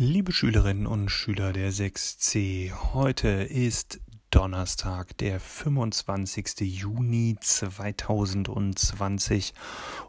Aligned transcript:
Liebe 0.00 0.30
Schülerinnen 0.30 0.86
und 0.86 1.08
Schüler 1.08 1.52
der 1.52 1.72
6c, 1.72 2.70
heute 2.94 3.28
ist 3.28 3.98
Donnerstag, 4.30 5.18
der 5.18 5.40
25. 5.40 6.60
Juni 6.60 7.36
2020 7.40 9.54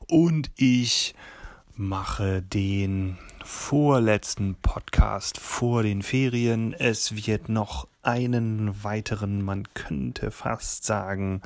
und 0.08 0.52
ich 0.58 1.16
mache 1.74 2.44
den 2.44 3.18
vorletzten 3.44 4.54
Podcast 4.62 5.40
vor 5.40 5.82
den 5.82 6.04
Ferien. 6.04 6.74
Es 6.74 7.26
wird 7.26 7.50
noch 7.50 7.88
einen 8.04 8.84
weiteren, 8.84 9.42
man 9.42 9.64
könnte 9.74 10.30
fast 10.30 10.86
sagen, 10.86 11.42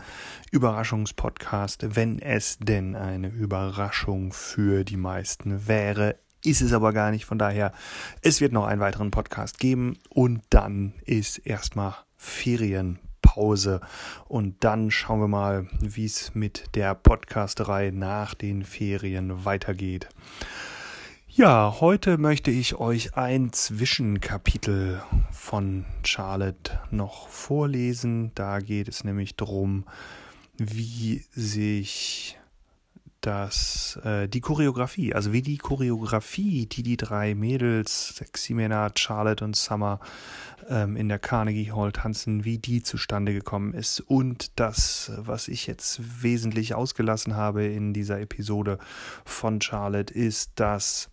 Überraschungspodcast, 0.52 1.96
wenn 1.96 2.20
es 2.20 2.58
denn 2.60 2.98
eine 2.98 3.30
Überraschung 3.30 4.34
für 4.34 4.84
die 4.84 4.98
meisten 4.98 5.66
wäre 5.66 6.18
ist 6.44 6.62
es 6.62 6.74
aber 6.74 6.94
gar 6.94 7.12
nicht. 7.12 7.26
Von 7.26 7.38
daher, 7.38 7.74
es 8.22 8.42
wird 8.42 8.52
noch 8.52 8.66
einen 8.66 8.82
weiteren 8.82 9.12
Podcast 9.12 9.60
geben 9.60 9.98
und 10.10 10.42
dann 10.50 10.94
ist 11.06 11.38
erstmal 11.40 11.96
Ferienpause. 12.18 13.82
Und 14.28 14.64
dann 14.64 14.92
schauen 14.92 15.20
wir 15.20 15.28
mal, 15.28 15.68
wie 15.80 16.06
es 16.06 16.36
mit 16.36 16.76
der 16.76 16.96
Podcasterei 16.96 17.92
nach 17.92 18.34
den 18.34 18.64
Ferien 18.64 19.46
weitergeht. 19.46 20.10
Ja, 21.36 21.78
heute 21.80 22.20
möchte 22.20 22.52
ich 22.52 22.76
euch 22.76 23.16
ein 23.16 23.52
Zwischenkapitel 23.52 25.02
von 25.32 25.86
Charlotte 26.04 26.80
noch 26.92 27.28
vorlesen. 27.28 28.32
Da 28.36 28.60
geht 28.60 28.88
es 28.88 29.04
nämlich 29.04 29.36
darum, 29.36 29.86
wie 30.58 31.26
sich 31.32 32.38
dass 33.24 33.98
äh, 34.04 34.28
die 34.28 34.42
Choreografie, 34.42 35.14
also 35.14 35.32
wie 35.32 35.42
die 35.42 35.58
Choreografie, 35.58 36.66
die 36.66 36.84
die 36.84 36.98
drei 36.98 37.36
Mädels, 37.36 38.22
Ximena, 38.34 38.92
Charlotte 38.96 39.46
und 39.46 39.56
Summer 39.56 40.02
ähm, 40.70 40.98
in 40.98 41.08
der 41.08 41.20
Carnegie 41.20 41.72
Hall 41.72 41.94
tanzen, 41.94 42.44
wie 42.44 42.58
die 42.58 42.84
zustande 42.84 43.34
gekommen 43.34 43.74
ist 43.74 44.02
und 44.02 44.60
das, 44.60 45.14
was 45.18 45.48
ich 45.48 45.68
jetzt 45.68 46.02
wesentlich 46.22 46.76
ausgelassen 46.76 47.38
habe 47.38 47.64
in 47.64 47.94
dieser 47.94 48.20
Episode 48.20 48.78
von 49.24 49.62
Charlotte, 49.62 50.14
ist, 50.14 50.52
dass 50.56 51.10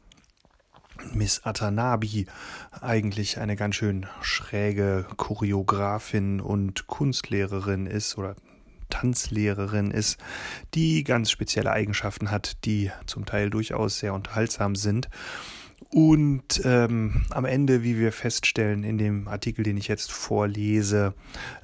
Miss 1.12 1.42
Atanabi 1.44 2.26
eigentlich 2.80 3.38
eine 3.38 3.54
ganz 3.54 3.76
schön 3.76 4.06
schräge 4.20 5.06
Choreografin 5.16 6.40
und 6.40 6.88
Kunstlehrerin 6.88 7.86
ist 7.86 8.18
oder 8.18 8.34
Tanzlehrerin 8.90 9.90
ist, 9.90 10.18
die 10.74 11.04
ganz 11.04 11.30
spezielle 11.30 11.72
Eigenschaften 11.72 12.30
hat, 12.30 12.64
die 12.64 12.90
zum 13.06 13.24
Teil 13.24 13.50
durchaus 13.50 13.98
sehr 13.98 14.14
unterhaltsam 14.14 14.76
sind. 14.76 15.08
Und 15.92 16.60
ähm, 16.64 17.24
am 17.30 17.44
Ende, 17.44 17.82
wie 17.82 17.98
wir 17.98 18.12
feststellen 18.12 18.84
in 18.84 18.96
dem 18.96 19.26
Artikel, 19.26 19.64
den 19.64 19.76
ich 19.76 19.88
jetzt 19.88 20.12
vorlese, 20.12 21.14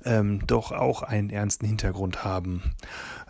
ähm, 0.04 0.44
doch 0.47 0.72
auch 0.72 1.02
einen 1.02 1.30
ernsten 1.30 1.66
Hintergrund 1.66 2.24
haben. 2.24 2.62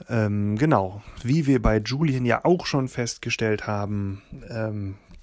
Ähm, 0.08 0.56
genau, 0.56 1.02
wie 1.22 1.46
wir 1.46 1.60
bei 1.60 1.78
Julian 1.78 2.24
ja 2.24 2.44
auch 2.44 2.64
schon 2.64 2.88
festgestellt 2.88 3.66
haben, 3.66 4.22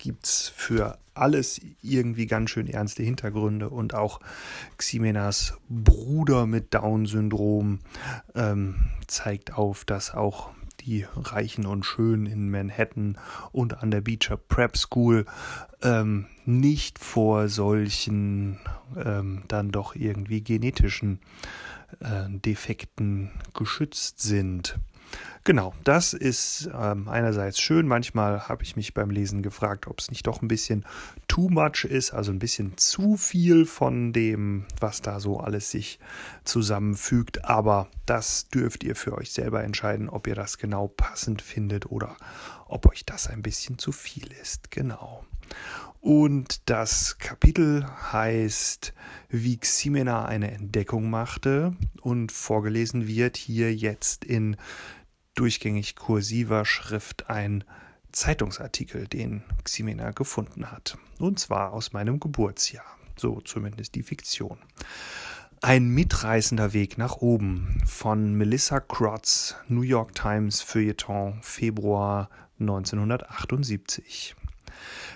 gibt 0.04 0.26
es 0.26 0.50
für 0.50 0.98
alles 1.14 1.62
irgendwie 1.82 2.26
ganz 2.26 2.50
schön 2.50 2.68
ernste 2.68 3.04
Hintergründe 3.04 3.70
und 3.70 3.94
auch 3.94 4.20
Ximenas 4.78 5.54
Bruder 5.70 6.46
mit 6.46 6.74
Down-Syndrom 6.74 7.80
ähm, 8.36 8.76
zeigt 9.08 9.54
auf, 9.54 9.86
dass 9.86 10.14
auch 10.14 10.50
die 10.82 11.06
Reichen 11.16 11.66
und 11.66 11.86
Schönen 11.86 12.26
in 12.26 12.52
Manhattan 12.52 13.18
und 13.54 13.82
an 13.82 13.92
der 13.92 14.02
Beecher 14.02 14.36
Prep 14.36 14.76
School 14.76 15.26
ähm, 15.82 16.28
nicht 16.44 17.00
vor 17.00 17.48
solchen 17.48 18.60
ähm, 18.98 19.44
dann 19.48 19.72
doch 19.72 19.96
irgendwie 19.96 20.42
genetischen 20.42 21.20
äh, 22.02 22.26
Defekten 22.28 23.32
geschützt 23.54 24.20
sind. 24.20 24.78
Genau, 25.46 25.74
das 25.84 26.14
ist 26.14 26.70
ähm, 26.74 27.10
einerseits 27.10 27.60
schön. 27.60 27.86
Manchmal 27.86 28.48
habe 28.48 28.64
ich 28.64 28.78
mich 28.78 28.94
beim 28.94 29.10
Lesen 29.10 29.42
gefragt, 29.42 29.88
ob 29.88 30.00
es 30.00 30.10
nicht 30.10 30.26
doch 30.26 30.42
ein 30.42 30.48
bisschen 30.48 30.86
too 31.28 31.50
much 31.50 31.84
ist, 31.84 32.14
also 32.14 32.32
ein 32.32 32.40
bisschen 32.40 32.78
zu 32.78 33.18
viel 33.18 33.66
von 33.66 34.14
dem, 34.14 34.66
was 34.80 35.02
da 35.02 35.20
so 35.20 35.42
alles 35.42 35.70
sich 35.70 36.00
zusammenfügt. 36.46 37.44
Aber 37.44 37.90
das 38.06 38.48
dürft 38.48 38.86
ihr 38.86 38.96
für 38.96 39.18
euch 39.18 39.32
selber 39.32 39.64
entscheiden, 39.64 40.08
ob 40.08 40.28
ihr 40.28 40.36
das 40.36 40.58
genau 40.58 40.88
passend 40.88 41.42
findet 41.42 41.88
oder 41.88 42.16
ob 42.68 42.86
euch 42.90 43.06
das 43.06 43.28
ein 43.28 43.42
bisschen 43.42 43.78
zu 43.78 43.92
viel 43.92 44.32
ist. 44.42 44.72
Genau. 44.72 45.26
Und 46.00 46.70
das 46.70 47.18
Kapitel 47.18 47.86
heißt, 48.12 48.94
wie 49.30 49.58
Ximena 49.58 50.26
eine 50.26 50.52
Entdeckung 50.52 51.10
machte 51.10 51.76
und 52.02 52.32
vorgelesen 52.32 53.08
wird 53.08 53.38
hier 53.38 53.74
jetzt 53.74 54.26
in 54.26 54.58
durchgängig 55.36 55.96
kursiver 55.96 56.66
Schrift 56.66 57.30
ein 57.30 57.64
Zeitungsartikel, 58.12 59.08
den 59.08 59.44
Ximena 59.64 60.12
gefunden 60.12 60.72
hat. 60.72 60.98
Und 61.20 61.40
zwar 61.40 61.74
aus 61.74 61.94
meinem 61.94 62.20
Geburtsjahr. 62.20 62.86
So 63.16 63.42
zumindest 63.42 63.96
die 63.96 64.04
Fiktion. 64.04 64.58
Ein 65.62 65.88
mitreißender 65.88 66.74
Weg 66.74 66.98
nach 66.98 67.18
oben 67.18 67.82
von 67.86 68.34
Melissa 68.34 68.80
Crotts 68.80 69.56
New 69.68 69.82
York 69.82 70.14
Times 70.14 70.62
Feuilleton 70.62 71.40
Februar 71.42 72.30
1978. 72.60 74.36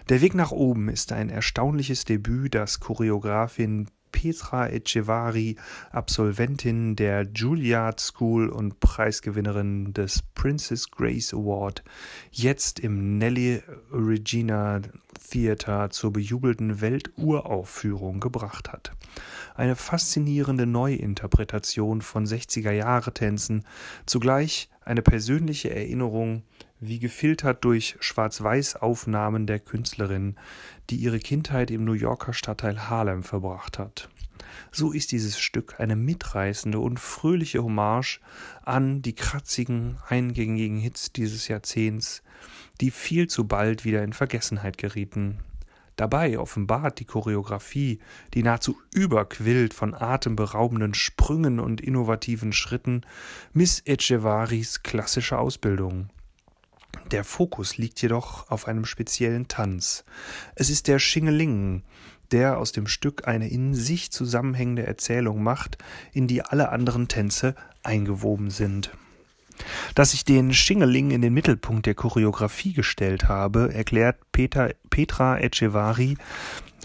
Der 0.09 0.21
Weg 0.21 0.35
nach 0.35 0.51
oben 0.51 0.87
ist 0.87 1.11
ein 1.11 1.29
erstaunliches 1.29 2.05
Debüt, 2.05 2.55
das 2.55 2.79
Choreografin 2.79 3.89
Petra 4.17 4.67
Echevarri, 4.71 5.57
Absolventin 5.91 6.95
der 6.95 7.27
Juilliard 7.35 7.99
School 7.99 8.49
und 8.49 8.79
Preisgewinnerin 8.79 9.93
des 9.93 10.23
Princess 10.33 10.89
Grace 10.89 11.35
Award, 11.35 11.83
jetzt 12.31 12.79
im 12.79 13.19
Nelly 13.19 13.61
Regina 13.91 14.81
Theater 15.29 15.91
zur 15.91 16.13
bejubelten 16.13 16.81
Welturaufführung 16.81 18.19
gebracht 18.19 18.71
hat. 18.71 18.91
Eine 19.53 19.75
faszinierende 19.75 20.65
Neuinterpretation 20.65 22.01
von 22.01 22.25
60er-Jahre-Tänzen, 22.25 23.65
zugleich 24.07 24.71
eine 24.83 25.03
persönliche 25.03 25.69
Erinnerung 25.69 26.41
wie 26.79 26.99
gefiltert 26.99 27.63
durch 27.65 27.95
Schwarz-Weiß-Aufnahmen 27.99 29.47
der 29.47 29.59
Künstlerin, 29.59 30.35
die 30.89 30.97
ihre 30.97 31.19
Kindheit 31.19 31.71
im 31.71 31.83
New 31.83 31.93
Yorker 31.93 32.33
Stadtteil 32.33 32.89
Harlem 32.89 33.23
verbracht 33.23 33.79
hat. 33.79 34.09
So 34.71 34.91
ist 34.91 35.11
dieses 35.11 35.39
Stück 35.39 35.79
eine 35.79 35.95
mitreißende 35.95 36.79
und 36.79 36.99
fröhliche 36.99 37.63
Hommage 37.63 38.19
an 38.63 39.01
die 39.01 39.15
kratzigen, 39.15 39.97
eingängigen 40.07 40.77
Hits 40.77 41.11
dieses 41.11 41.47
Jahrzehnts, 41.47 42.21
die 42.81 42.91
viel 42.91 43.27
zu 43.27 43.47
bald 43.47 43.85
wieder 43.85 44.03
in 44.03 44.13
Vergessenheit 44.13 44.77
gerieten. 44.77 45.39
Dabei 45.95 46.37
offenbart 46.37 46.99
die 46.99 47.05
Choreografie, 47.05 47.99
die 48.35 48.43
nahezu 48.43 48.79
überquillt 48.93 49.73
von 49.73 49.95
atemberaubenden 49.95 50.93
Sprüngen 50.93 51.59
und 51.59 51.81
innovativen 51.81 52.53
Schritten, 52.53 53.01
Miss 53.51 53.81
Echevaris 53.83 54.83
klassische 54.83 55.39
Ausbildung. 55.39 56.09
Der 57.11 57.23
Fokus 57.23 57.77
liegt 57.77 58.01
jedoch 58.01 58.49
auf 58.49 58.67
einem 58.67 58.85
speziellen 58.85 59.47
Tanz. 59.47 60.03
Es 60.55 60.69
ist 60.69 60.87
der 60.87 60.99
Schingeling, 60.99 61.83
der 62.31 62.57
aus 62.57 62.71
dem 62.71 62.87
Stück 62.87 63.27
eine 63.27 63.49
in 63.49 63.73
sich 63.73 64.11
zusammenhängende 64.11 64.85
Erzählung 64.85 65.43
macht, 65.43 65.77
in 66.11 66.27
die 66.27 66.41
alle 66.41 66.69
anderen 66.69 67.07
Tänze 67.07 67.55
eingewoben 67.83 68.49
sind. 68.49 68.91
Dass 69.95 70.13
ich 70.13 70.25
den 70.25 70.53
Schingeling 70.53 71.11
in 71.11 71.21
den 71.21 71.33
Mittelpunkt 71.33 71.85
der 71.85 71.95
Choreografie 71.95 72.73
gestellt 72.73 73.27
habe, 73.27 73.73
erklärt 73.73 74.17
Peter, 74.31 74.71
Petra 74.89 75.39
Echevari, 75.39 76.17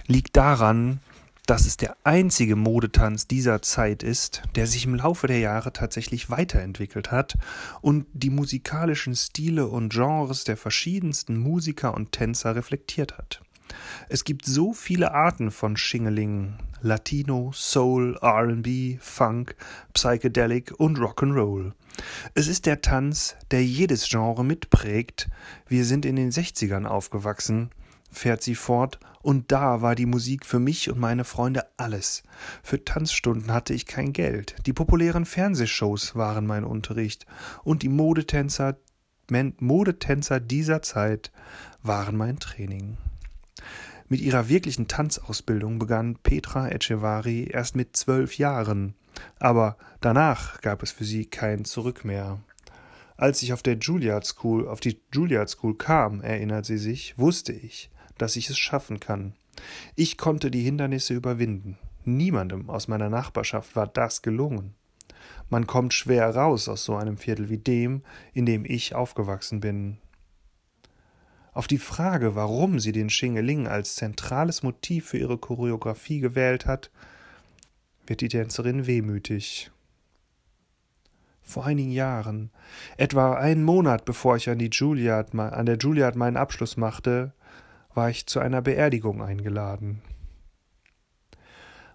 liegt 0.06 0.36
daran, 0.36 1.00
dass 1.46 1.66
es 1.66 1.76
der 1.76 1.96
einzige 2.04 2.54
Modetanz 2.54 3.26
dieser 3.26 3.62
Zeit 3.62 4.02
ist, 4.02 4.42
der 4.54 4.66
sich 4.66 4.84
im 4.84 4.94
Laufe 4.94 5.26
der 5.26 5.40
Jahre 5.40 5.72
tatsächlich 5.72 6.30
weiterentwickelt 6.30 7.10
hat 7.10 7.36
und 7.80 8.06
die 8.12 8.30
musikalischen 8.30 9.16
Stile 9.16 9.66
und 9.66 9.92
Genres 9.92 10.44
der 10.44 10.56
verschiedensten 10.56 11.36
Musiker 11.36 11.94
und 11.94 12.12
Tänzer 12.12 12.54
reflektiert 12.54 13.18
hat. 13.18 13.42
Es 14.08 14.24
gibt 14.24 14.44
so 14.44 14.72
viele 14.72 15.12
Arten 15.12 15.50
von 15.50 15.76
Schingeling, 15.76 16.54
Latino, 16.80 17.52
Soul, 17.54 18.18
RB, 18.22 19.00
Funk, 19.00 19.56
Psychedelic 19.94 20.72
und 20.78 20.98
Rock'n'Roll. 20.98 21.72
Es 22.34 22.48
ist 22.48 22.66
der 22.66 22.82
Tanz, 22.82 23.36
der 23.50 23.64
jedes 23.64 24.08
Genre 24.08 24.44
mitprägt. 24.44 25.28
Wir 25.66 25.84
sind 25.84 26.04
in 26.04 26.16
den 26.16 26.30
60ern 26.30 26.84
aufgewachsen 26.84 27.70
fährt 28.12 28.42
sie 28.42 28.54
fort, 28.54 29.00
und 29.22 29.50
da 29.50 29.82
war 29.82 29.94
die 29.94 30.06
Musik 30.06 30.46
für 30.46 30.58
mich 30.58 30.90
und 30.90 30.98
meine 30.98 31.24
Freunde 31.24 31.66
alles. 31.76 32.22
Für 32.62 32.84
Tanzstunden 32.84 33.52
hatte 33.52 33.72
ich 33.72 33.86
kein 33.86 34.12
Geld. 34.12 34.54
Die 34.66 34.72
populären 34.72 35.24
Fernsehshows 35.24 36.14
waren 36.14 36.46
mein 36.46 36.64
Unterricht, 36.64 37.26
und 37.64 37.82
die 37.82 37.88
Modetänzer, 37.88 38.76
Modetänzer 39.30 40.40
dieser 40.40 40.82
Zeit 40.82 41.32
waren 41.82 42.16
mein 42.16 42.38
Training. 42.38 42.98
Mit 44.08 44.20
ihrer 44.20 44.48
wirklichen 44.48 44.88
Tanzausbildung 44.88 45.78
begann 45.78 46.16
Petra 46.22 46.68
Echevarri 46.68 47.48
erst 47.50 47.76
mit 47.76 47.96
zwölf 47.96 48.36
Jahren, 48.36 48.94
aber 49.38 49.78
danach 50.00 50.60
gab 50.60 50.82
es 50.82 50.90
für 50.90 51.04
sie 51.04 51.24
kein 51.24 51.64
Zurück 51.64 52.04
mehr. 52.04 52.40
Als 53.16 53.42
ich 53.42 53.52
auf 53.52 53.62
der 53.62 53.78
Juilliard 53.78 54.26
School, 54.26 54.66
auf 54.68 54.80
die 54.80 55.00
Juilliard 55.12 55.48
School 55.48 55.76
kam, 55.76 56.20
erinnert 56.20 56.66
sie 56.66 56.78
sich, 56.78 57.16
wusste 57.18 57.52
ich, 57.52 57.90
dass 58.18 58.36
ich 58.36 58.50
es 58.50 58.58
schaffen 58.58 59.00
kann. 59.00 59.34
Ich 59.96 60.18
konnte 60.18 60.50
die 60.50 60.62
Hindernisse 60.62 61.14
überwinden. 61.14 61.78
Niemandem 62.04 62.68
aus 62.68 62.88
meiner 62.88 63.08
Nachbarschaft 63.08 63.76
war 63.76 63.86
das 63.86 64.22
gelungen. 64.22 64.74
Man 65.50 65.66
kommt 65.66 65.94
schwer 65.94 66.34
raus 66.34 66.68
aus 66.68 66.84
so 66.84 66.96
einem 66.96 67.16
Viertel 67.16 67.48
wie 67.48 67.58
dem, 67.58 68.02
in 68.32 68.46
dem 68.46 68.64
ich 68.64 68.94
aufgewachsen 68.94 69.60
bin. 69.60 69.98
Auf 71.52 71.66
die 71.66 71.78
Frage, 71.78 72.34
warum 72.34 72.80
sie 72.80 72.92
den 72.92 73.10
Schingeling 73.10 73.68
als 73.68 73.94
zentrales 73.94 74.62
Motiv 74.62 75.08
für 75.08 75.18
ihre 75.18 75.36
Choreografie 75.36 76.20
gewählt 76.20 76.64
hat, 76.64 76.90
wird 78.06 78.22
die 78.22 78.28
Tänzerin 78.28 78.86
wehmütig. 78.86 79.70
Vor 81.42 81.66
einigen 81.66 81.90
Jahren, 81.90 82.50
etwa 82.96 83.34
einen 83.34 83.64
Monat 83.64 84.06
bevor 84.06 84.36
ich 84.36 84.48
an, 84.48 84.58
Juilliard, 84.58 85.34
an 85.34 85.66
der 85.66 85.76
Juilliard 85.76 86.16
meinen 86.16 86.38
Abschluss 86.38 86.78
machte, 86.78 87.34
war 87.94 88.10
ich 88.10 88.26
zu 88.26 88.40
einer 88.40 88.62
Beerdigung 88.62 89.22
eingeladen. 89.22 90.02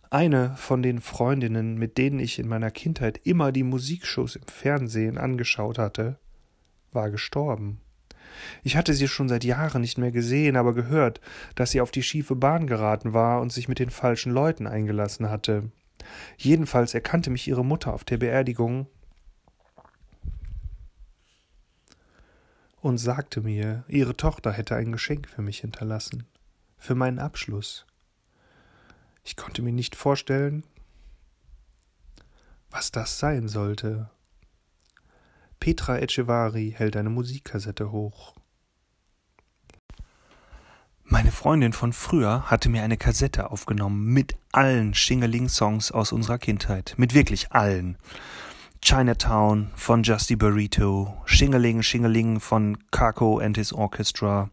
Eine 0.09 0.55
von 0.55 0.81
den 0.81 1.01
Freundinnen, 1.01 1.77
mit 1.77 1.97
denen 1.97 2.19
ich 2.19 2.39
in 2.39 2.47
meiner 2.47 2.71
Kindheit 2.71 3.19
immer 3.25 3.51
die 3.51 3.63
Musikshows 3.63 4.37
im 4.37 4.43
Fernsehen 4.47 5.17
angeschaut 5.17 5.77
hatte, 5.77 6.17
war 6.93 7.11
gestorben. 7.11 7.81
Ich 8.63 8.77
hatte 8.77 8.93
sie 8.93 9.07
schon 9.07 9.27
seit 9.27 9.43
Jahren 9.43 9.81
nicht 9.81 9.97
mehr 9.97 10.11
gesehen, 10.11 10.55
aber 10.55 10.73
gehört, 10.73 11.19
dass 11.55 11.71
sie 11.71 11.81
auf 11.81 11.91
die 11.91 12.03
schiefe 12.03 12.35
Bahn 12.35 12.67
geraten 12.67 13.13
war 13.13 13.41
und 13.41 13.51
sich 13.51 13.67
mit 13.67 13.79
den 13.79 13.89
falschen 13.89 14.31
Leuten 14.31 14.67
eingelassen 14.67 15.29
hatte. 15.29 15.71
Jedenfalls 16.37 16.93
erkannte 16.93 17.29
mich 17.29 17.47
ihre 17.47 17.65
Mutter 17.65 17.93
auf 17.93 18.03
der 18.03 18.17
Beerdigung 18.17 18.87
und 22.87 22.97
sagte 22.99 23.41
mir, 23.41 23.83
ihre 23.89 24.15
Tochter 24.15 24.53
hätte 24.53 24.77
ein 24.77 24.93
Geschenk 24.93 25.27
für 25.27 25.41
mich 25.41 25.59
hinterlassen, 25.59 26.25
für 26.77 26.95
meinen 26.95 27.19
Abschluss. 27.19 27.85
Ich 29.25 29.35
konnte 29.35 29.61
mir 29.61 29.73
nicht 29.73 29.97
vorstellen, 29.97 30.63
was 32.71 32.91
das 32.91 33.19
sein 33.19 33.49
sollte. 33.49 34.09
Petra 35.59 35.99
Echevarri 35.99 36.75
hält 36.77 36.95
eine 36.95 37.09
Musikkassette 37.09 37.91
hoch. 37.91 38.35
Meine 41.03 41.33
Freundin 41.33 41.73
von 41.73 41.91
früher 41.91 42.49
hatte 42.49 42.69
mir 42.69 42.83
eine 42.83 42.97
Kassette 42.97 43.51
aufgenommen 43.51 44.05
mit 44.05 44.37
allen 44.53 44.93
Schingeling-Songs 44.93 45.91
aus 45.91 46.13
unserer 46.13 46.37
Kindheit, 46.37 46.93
mit 46.95 47.13
wirklich 47.13 47.51
allen. 47.51 47.97
Chinatown 48.87 49.69
von 49.75 50.01
Justy 50.01 50.37
Burrito, 50.37 51.17
Shingeling 51.25 51.81
Shingeling 51.81 52.39
von 52.39 52.77
Kako 52.89 53.37
and 53.37 53.57
His 53.57 53.73
Orchestra, 53.73 54.49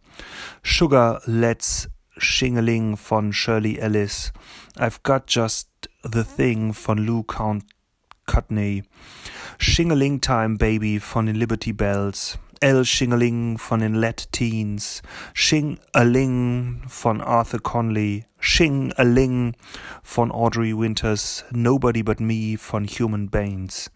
Sugar 0.61 1.21
Let's 1.25 1.89
Shingeling 2.19 2.97
von 2.99 3.33
Shirley 3.33 3.79
Ellis, 3.79 4.33
I've 4.77 5.01
Got 5.05 5.29
Just 5.29 5.69
the 6.03 6.25
Thing 6.25 6.73
von 6.73 7.07
Lou 7.07 7.23
Count 7.23 7.63
Cutney, 8.27 8.83
Shingeling 9.61 10.21
Time 10.21 10.57
Baby 10.57 10.99
von 10.99 11.27
den 11.27 11.37
Liberty 11.37 11.71
Bells, 11.71 12.37
El 12.65 12.87
Shingeling 12.87 13.59
von 13.59 13.81
den 13.81 13.93
Let 13.93 14.33
Teens, 14.33 15.03
Shing 15.35 15.79
a 15.93 16.01
Ling 16.01 16.81
von 16.89 17.21
Arthur 17.21 17.61
Conley, 17.61 18.25
Shing 18.41 18.91
a 18.97 19.03
Ling 19.03 19.55
von 20.03 20.33
Audrey 20.33 20.75
Winters, 20.75 21.45
Nobody 21.51 22.03
But 22.03 22.21
Me 22.21 22.57
von 22.57 22.87
Human 22.87 23.29
Baines. 23.29 23.91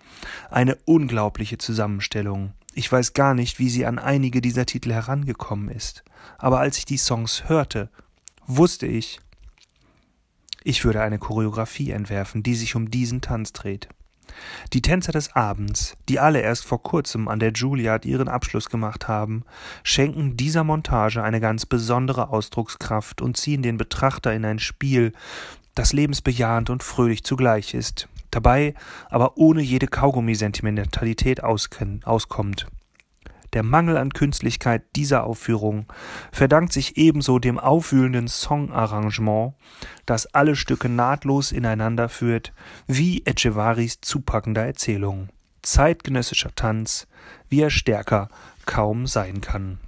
Eine 0.51 0.77
unglaubliche 0.85 1.57
Zusammenstellung. 1.57 2.53
Ich 2.75 2.93
weiß 2.93 3.15
gar 3.15 3.33
nicht, 3.33 3.59
wie 3.59 3.71
sie 3.71 3.87
an 3.87 3.99
einige 3.99 4.43
dieser 4.43 4.67
Titel 4.67 4.93
herangekommen 4.93 5.71
ist, 5.71 6.05
aber 6.37 6.61
als 6.61 6.77
ich 6.77 6.85
die 6.85 6.99
Songs 6.99 7.49
hörte, 7.49 7.89
wusste 8.47 8.87
ich, 8.87 9.19
ich 10.63 10.85
würde 10.85 11.01
eine 11.01 11.19
Choreografie 11.19 11.93
entwerfen, 11.93 12.43
die 12.43 12.55
sich 12.55 12.75
um 12.75 12.91
diesen 12.91 13.23
Tanz 13.23 13.55
dreht. 13.55 13.89
Die 14.73 14.83
Tänzer 14.83 15.13
des 15.13 15.35
Abends, 15.35 15.97
die 16.09 16.19
alle 16.19 16.41
erst 16.41 16.65
vor 16.65 16.83
kurzem 16.83 17.29
an 17.29 17.39
der 17.39 17.53
Juilliard 17.53 18.05
ihren 18.05 18.29
Abschluss 18.29 18.69
gemacht 18.69 19.09
haben, 19.09 19.45
schenken 19.83 20.37
dieser 20.37 20.65
Montage 20.65 21.23
eine 21.23 21.41
ganz 21.41 21.67
besondere 21.67 22.31
Ausdruckskraft 22.31 23.21
und 23.23 23.37
ziehen 23.37 23.63
den 23.63 23.79
Betrachter 23.79 24.33
in 24.33 24.45
ein 24.45 24.59
Spiel, 24.59 25.13
das 25.75 25.93
lebensbejahend 25.93 26.71
und 26.71 26.83
fröhlich 26.83 27.25
zugleich 27.25 27.75
ist, 27.75 28.09
dabei 28.31 28.75
aber 29.11 29.37
ohne 29.37 29.63
jede 29.63 29.87
Kaugummi-Sentimentalität 29.87 31.43
auskommt. 31.43 32.67
Der 33.53 33.63
Mangel 33.63 33.97
an 33.97 34.13
Künstlichkeit 34.13 34.83
dieser 34.95 35.25
Aufführung 35.25 35.87
verdankt 36.33 36.73
sich 36.73 36.97
ebenso 36.97 37.39
dem 37.39 37.59
aufwühlenden 37.59 38.29
Songarrangement, 38.29 39.55
das 40.07 40.27
alle 40.35 40.55
Stücke 40.55 40.89
nahtlos 40.89 41.53
ineinander 41.53 42.09
führt, 42.09 42.53
wie 42.87 43.23
Echevarris 43.25 44.01
zupackender 44.01 44.67
Erzählung. 44.67 45.29
Zeitgenössischer 45.63 46.55
Tanz, 46.55 47.07
wie 47.49 47.61
er 47.61 47.71
stärker 47.71 48.29
kaum 48.67 49.07
sein 49.07 49.41
kann. 49.41 49.79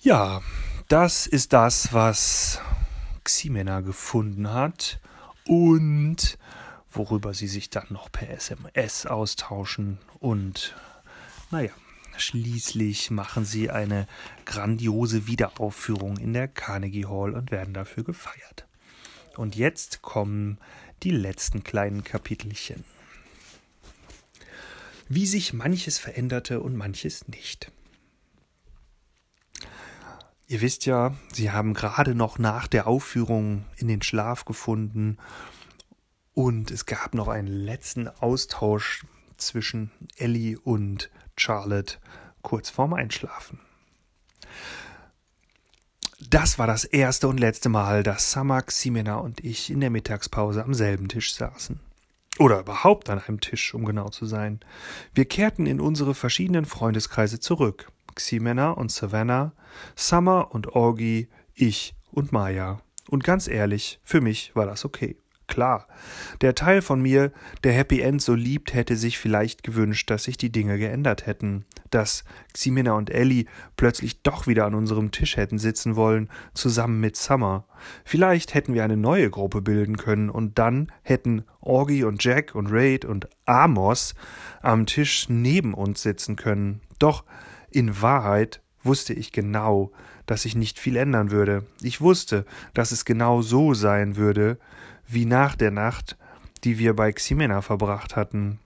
Ja, 0.00 0.42
das 0.88 1.26
ist 1.26 1.52
das, 1.52 1.92
was 1.94 2.60
Ximena 3.24 3.80
gefunden 3.80 4.52
hat 4.52 5.00
und 5.46 6.38
worüber 6.96 7.34
sie 7.34 7.48
sich 7.48 7.70
dann 7.70 7.86
noch 7.90 8.10
per 8.10 8.30
SMS 8.30 9.06
austauschen 9.06 9.98
und 10.20 10.74
naja, 11.50 11.72
schließlich 12.16 13.10
machen 13.10 13.44
sie 13.44 13.70
eine 13.70 14.06
grandiose 14.44 15.26
Wiederaufführung 15.26 16.16
in 16.16 16.32
der 16.32 16.48
Carnegie 16.48 17.06
Hall 17.06 17.34
und 17.34 17.50
werden 17.50 17.74
dafür 17.74 18.04
gefeiert. 18.04 18.66
Und 19.36 19.56
jetzt 19.56 20.02
kommen 20.02 20.58
die 21.02 21.10
letzten 21.10 21.64
kleinen 21.64 22.04
Kapitelchen. 22.04 22.84
Wie 25.08 25.26
sich 25.26 25.52
manches 25.52 25.98
veränderte 25.98 26.60
und 26.60 26.76
manches 26.76 27.28
nicht. 27.28 27.70
Ihr 30.46 30.60
wisst 30.60 30.86
ja, 30.86 31.14
sie 31.32 31.50
haben 31.50 31.74
gerade 31.74 32.14
noch 32.14 32.38
nach 32.38 32.68
der 32.68 32.86
Aufführung 32.86 33.64
in 33.76 33.88
den 33.88 34.02
Schlaf 34.02 34.44
gefunden 34.44 35.18
und 36.34 36.70
es 36.70 36.86
gab 36.86 37.14
noch 37.14 37.28
einen 37.28 37.48
letzten 37.48 38.08
Austausch 38.08 39.06
zwischen 39.36 39.90
Ellie 40.16 40.58
und 40.58 41.10
Charlotte 41.36 41.98
kurz 42.42 42.70
vorm 42.70 42.92
Einschlafen. 42.92 43.60
Das 46.30 46.58
war 46.58 46.66
das 46.66 46.84
erste 46.84 47.28
und 47.28 47.38
letzte 47.38 47.68
Mal, 47.68 48.02
dass 48.02 48.32
Samak, 48.32 48.72
Simena 48.72 49.16
und 49.16 49.44
ich 49.44 49.70
in 49.70 49.80
der 49.80 49.90
Mittagspause 49.90 50.64
am 50.64 50.74
selben 50.74 51.08
Tisch 51.08 51.34
saßen. 51.34 51.80
Oder 52.38 52.60
überhaupt 52.60 53.10
an 53.10 53.20
einem 53.20 53.40
Tisch, 53.40 53.74
um 53.74 53.84
genau 53.84 54.08
zu 54.08 54.26
sein. 54.26 54.60
Wir 55.12 55.26
kehrten 55.26 55.66
in 55.66 55.80
unsere 55.80 56.14
verschiedenen 56.14 56.64
Freundeskreise 56.64 57.38
zurück. 57.38 57.92
Ximena 58.14 58.70
und 58.70 58.90
Savannah, 58.90 59.52
Summer 59.96 60.52
und 60.52 60.68
Orgi, 60.68 61.28
ich 61.54 61.94
und 62.10 62.32
Maya. 62.32 62.80
Und 63.08 63.22
ganz 63.22 63.46
ehrlich, 63.48 64.00
für 64.02 64.20
mich 64.20 64.54
war 64.56 64.66
das 64.66 64.84
okay. 64.84 65.16
Klar, 65.46 65.86
der 66.40 66.54
Teil 66.54 66.80
von 66.80 67.02
mir, 67.02 67.30
der 67.64 67.72
Happy 67.74 68.00
End 68.00 68.22
so 68.22 68.34
liebt, 68.34 68.72
hätte 68.72 68.96
sich 68.96 69.18
vielleicht 69.18 69.62
gewünscht, 69.62 70.10
dass 70.10 70.24
sich 70.24 70.38
die 70.38 70.50
Dinge 70.50 70.78
geändert 70.78 71.26
hätten, 71.26 71.66
dass 71.90 72.24
Ximena 72.54 72.94
und 72.94 73.10
Ellie 73.10 73.44
plötzlich 73.76 74.22
doch 74.22 74.46
wieder 74.46 74.64
an 74.64 74.74
unserem 74.74 75.10
Tisch 75.10 75.36
hätten 75.36 75.58
sitzen 75.58 75.96
wollen, 75.96 76.30
zusammen 76.54 76.98
mit 76.98 77.16
Summer. 77.16 77.66
Vielleicht 78.04 78.54
hätten 78.54 78.72
wir 78.72 78.84
eine 78.84 78.96
neue 78.96 79.28
Gruppe 79.28 79.60
bilden 79.60 79.98
können 79.98 80.30
und 80.30 80.58
dann 80.58 80.90
hätten 81.02 81.44
Augie 81.60 82.04
und 82.04 82.24
Jack 82.24 82.54
und 82.54 82.68
Raid 82.70 83.04
und 83.04 83.28
Amos 83.44 84.14
am 84.62 84.86
Tisch 84.86 85.28
neben 85.28 85.74
uns 85.74 86.02
sitzen 86.02 86.36
können. 86.36 86.80
Doch 86.98 87.24
in 87.70 88.00
Wahrheit 88.00 88.62
wusste 88.82 89.12
ich 89.12 89.32
genau, 89.32 89.92
dass 90.26 90.42
sich 90.42 90.54
nicht 90.54 90.78
viel 90.78 90.96
ändern 90.96 91.30
würde. 91.30 91.66
Ich 91.82 92.00
wusste, 92.00 92.44
dass 92.72 92.92
es 92.92 93.04
genau 93.04 93.42
so 93.42 93.74
sein 93.74 94.16
würde, 94.16 94.58
wie 95.06 95.26
nach 95.26 95.56
der 95.56 95.70
Nacht, 95.70 96.16
die 96.64 96.78
wir 96.78 96.94
bei 96.94 97.12
Ximena 97.12 97.62
verbracht 97.62 98.16
hatten. 98.16 98.58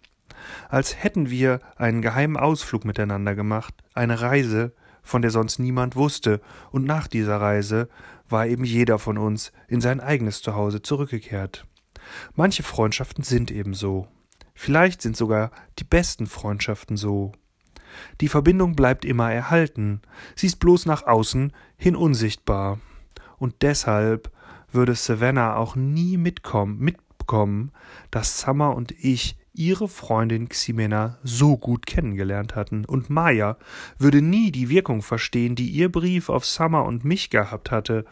Als 0.68 1.02
hätten 1.02 1.30
wir 1.30 1.60
einen 1.76 2.02
geheimen 2.02 2.36
Ausflug 2.36 2.84
miteinander 2.84 3.34
gemacht, 3.34 3.74
eine 3.94 4.20
Reise, 4.20 4.72
von 5.02 5.22
der 5.22 5.30
sonst 5.30 5.58
niemand 5.58 5.96
wusste, 5.96 6.40
und 6.70 6.84
nach 6.84 7.08
dieser 7.08 7.40
Reise 7.40 7.88
war 8.28 8.46
eben 8.46 8.64
jeder 8.64 8.98
von 8.98 9.18
uns 9.18 9.52
in 9.66 9.80
sein 9.80 10.00
eigenes 10.00 10.42
Zuhause 10.42 10.82
zurückgekehrt. 10.82 11.66
Manche 12.34 12.62
Freundschaften 12.62 13.24
sind 13.24 13.50
eben 13.50 13.74
so. 13.74 14.08
Vielleicht 14.54 15.02
sind 15.02 15.16
sogar 15.16 15.50
die 15.78 15.84
besten 15.84 16.26
Freundschaften 16.26 16.96
so. 16.96 17.32
Die 18.20 18.28
Verbindung 18.28 18.74
bleibt 18.74 19.04
immer 19.04 19.32
erhalten, 19.32 20.02
sie 20.36 20.46
ist 20.46 20.60
bloß 20.60 20.86
nach 20.86 21.04
außen 21.04 21.52
hin 21.76 21.96
unsichtbar. 21.96 22.78
Und 23.38 23.62
deshalb 23.62 24.30
würde 24.70 24.94
Savannah 24.94 25.56
auch 25.56 25.76
nie 25.76 26.16
mitkommen, 26.16 26.78
mitbekommen, 26.78 27.72
dass 28.10 28.40
Summer 28.40 28.74
und 28.74 28.92
ich 28.92 29.36
ihre 29.54 29.88
Freundin 29.88 30.48
Ximena 30.48 31.18
so 31.24 31.56
gut 31.56 31.86
kennengelernt 31.86 32.54
hatten, 32.54 32.84
und 32.84 33.10
Maya 33.10 33.56
würde 33.98 34.22
nie 34.22 34.52
die 34.52 34.68
Wirkung 34.68 35.02
verstehen, 35.02 35.56
die 35.56 35.68
ihr 35.68 35.90
Brief 35.90 36.28
auf 36.28 36.46
Summer 36.46 36.84
und 36.84 37.04
mich 37.04 37.28
gehabt 37.28 37.70
hatte. 37.70 38.04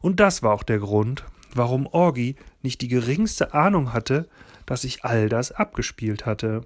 Und 0.00 0.20
das 0.20 0.42
war 0.42 0.52
auch 0.52 0.62
der 0.62 0.78
Grund, 0.78 1.24
warum 1.52 1.86
Orgi 1.86 2.36
nicht 2.62 2.80
die 2.80 2.88
geringste 2.88 3.54
Ahnung 3.54 3.92
hatte, 3.92 4.28
dass 4.66 4.84
ich 4.84 5.04
all 5.04 5.28
das 5.28 5.50
abgespielt 5.50 6.26
hatte. 6.26 6.60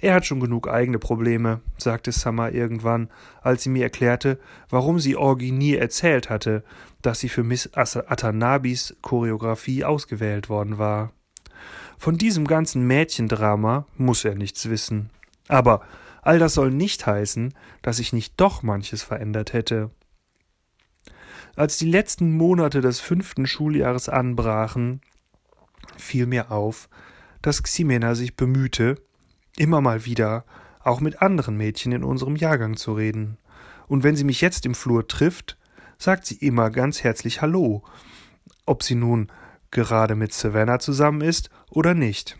Er 0.00 0.14
hat 0.14 0.26
schon 0.26 0.38
genug 0.38 0.68
eigene 0.68 1.00
Probleme, 1.00 1.60
sagte 1.76 2.12
Summer 2.12 2.52
irgendwann, 2.52 3.10
als 3.42 3.64
sie 3.64 3.68
mir 3.68 3.82
erklärte, 3.82 4.38
warum 4.70 5.00
sie 5.00 5.16
Orgi 5.16 5.50
nie 5.50 5.74
erzählt 5.74 6.30
hatte, 6.30 6.62
dass 7.02 7.18
sie 7.18 7.28
für 7.28 7.42
Miss 7.42 7.70
Atanabis 7.74 8.96
Choreografie 9.02 9.84
ausgewählt 9.84 10.48
worden 10.48 10.78
war. 10.78 11.12
Von 11.98 12.16
diesem 12.16 12.46
ganzen 12.46 12.86
Mädchendrama 12.86 13.86
muss 13.96 14.24
er 14.24 14.36
nichts 14.36 14.70
wissen. 14.70 15.10
Aber 15.48 15.80
all 16.22 16.38
das 16.38 16.54
soll 16.54 16.70
nicht 16.70 17.04
heißen, 17.04 17.52
dass 17.82 17.98
ich 17.98 18.12
nicht 18.12 18.34
doch 18.36 18.62
manches 18.62 19.02
verändert 19.02 19.52
hätte. 19.52 19.90
Als 21.56 21.76
die 21.76 21.90
letzten 21.90 22.36
Monate 22.36 22.80
des 22.80 23.00
fünften 23.00 23.48
Schuljahres 23.48 24.08
anbrachen, 24.08 25.00
fiel 25.96 26.26
mir 26.26 26.52
auf, 26.52 26.88
dass 27.42 27.64
Ximena 27.64 28.14
sich 28.14 28.36
bemühte, 28.36 28.94
immer 29.58 29.80
mal 29.80 30.04
wieder 30.04 30.44
auch 30.80 31.00
mit 31.00 31.22
anderen 31.22 31.56
Mädchen 31.56 31.92
in 31.92 32.04
unserem 32.04 32.36
Jahrgang 32.36 32.76
zu 32.76 32.92
reden. 32.94 33.38
Und 33.86 34.04
wenn 34.04 34.16
sie 34.16 34.24
mich 34.24 34.40
jetzt 34.40 34.66
im 34.66 34.74
Flur 34.74 35.06
trifft, 35.08 35.56
sagt 35.98 36.26
sie 36.26 36.36
immer 36.36 36.70
ganz 36.70 37.02
herzlich 37.02 37.42
Hallo, 37.42 37.82
ob 38.66 38.82
sie 38.82 38.94
nun 38.94 39.28
gerade 39.70 40.14
mit 40.14 40.32
Savannah 40.32 40.78
zusammen 40.78 41.20
ist 41.20 41.50
oder 41.70 41.94
nicht. 41.94 42.38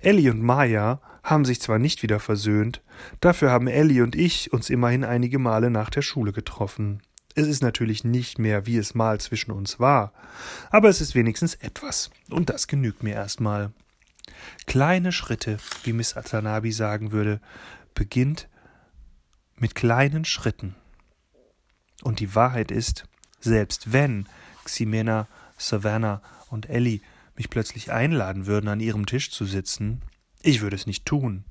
Ellie 0.00 0.30
und 0.30 0.42
Maya 0.42 1.00
haben 1.22 1.44
sich 1.44 1.60
zwar 1.60 1.78
nicht 1.78 2.02
wieder 2.02 2.20
versöhnt, 2.20 2.82
dafür 3.20 3.50
haben 3.50 3.68
Ellie 3.68 4.02
und 4.02 4.14
ich 4.14 4.52
uns 4.52 4.70
immerhin 4.70 5.04
einige 5.04 5.38
Male 5.38 5.70
nach 5.70 5.90
der 5.90 6.02
Schule 6.02 6.32
getroffen. 6.32 7.02
Es 7.34 7.46
ist 7.46 7.62
natürlich 7.62 8.04
nicht 8.04 8.38
mehr, 8.38 8.66
wie 8.66 8.76
es 8.76 8.94
mal 8.94 9.18
zwischen 9.20 9.52
uns 9.52 9.80
war, 9.80 10.12
aber 10.70 10.88
es 10.88 11.00
ist 11.00 11.14
wenigstens 11.14 11.54
etwas, 11.54 12.10
und 12.30 12.50
das 12.50 12.66
genügt 12.66 13.02
mir 13.02 13.14
erstmal. 13.14 13.72
Kleine 14.66 15.12
Schritte, 15.12 15.58
wie 15.84 15.92
Miss 15.92 16.16
Atanabi 16.16 16.72
sagen 16.72 17.12
würde, 17.12 17.40
beginnt 17.94 18.48
mit 19.56 19.74
kleinen 19.74 20.24
Schritten. 20.24 20.74
Und 22.02 22.20
die 22.20 22.34
Wahrheit 22.34 22.70
ist, 22.70 23.04
selbst 23.40 23.92
wenn 23.92 24.26
Ximena, 24.64 25.28
Savannah 25.56 26.22
und 26.50 26.68
Ellie 26.68 27.00
mich 27.36 27.50
plötzlich 27.50 27.92
einladen 27.92 28.46
würden, 28.46 28.68
an 28.68 28.80
ihrem 28.80 29.06
Tisch 29.06 29.30
zu 29.30 29.44
sitzen, 29.44 30.02
ich 30.42 30.60
würde 30.60 30.76
es 30.76 30.86
nicht 30.86 31.06
tun. 31.06 31.44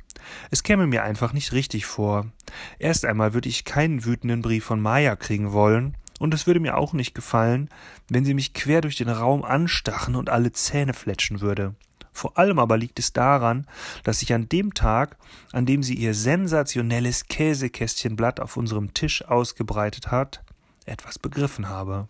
Es 0.52 0.64
käme 0.64 0.88
mir 0.88 1.04
einfach 1.04 1.34
nicht 1.34 1.54
richtig 1.54 1.86
vor. 1.86 2.32
Erst 2.80 3.06
einmal 3.06 3.34
würde 3.34 3.50
ich 3.50 3.66
keinen 3.66 4.06
wütenden 4.06 4.42
Brief 4.42 4.66
von 4.66 4.82
Maya 4.82 5.16
kriegen 5.16 5.54
wollen, 5.54 5.96
und 6.20 6.36
es 6.36 6.46
würde 6.46 6.60
mir 6.60 6.78
auch 6.78 6.94
nicht 6.94 7.16
gefallen, 7.16 7.68
wenn 8.08 8.26
sie 8.26 8.36
mich 8.36 8.54
quer 8.54 8.82
durch 8.82 8.96
den 8.96 9.10
Raum 9.10 9.44
anstachen 9.44 10.16
und 10.16 10.30
alle 10.30 10.52
Zähne 10.52 10.94
fletschen 10.94 11.42
würde. 11.42 11.74
Vor 12.12 12.38
allem 12.38 12.60
aber 12.60 12.78
liegt 12.78 13.00
es 13.00 13.14
daran, 13.14 13.68
dass 14.04 14.22
ich 14.22 14.34
an 14.34 14.50
dem 14.50 14.74
Tag, 14.74 15.18
an 15.52 15.66
dem 15.66 15.82
sie 15.82 15.96
ihr 15.96 16.14
sensationelles 16.14 17.28
Käsekästchenblatt 17.28 18.40
auf 18.40 18.58
unserem 18.58 18.94
Tisch 18.94 19.26
ausgebreitet 19.26 20.12
hat, 20.12 20.44
etwas 20.86 21.20
begriffen 21.20 21.70
habe. 21.70 22.10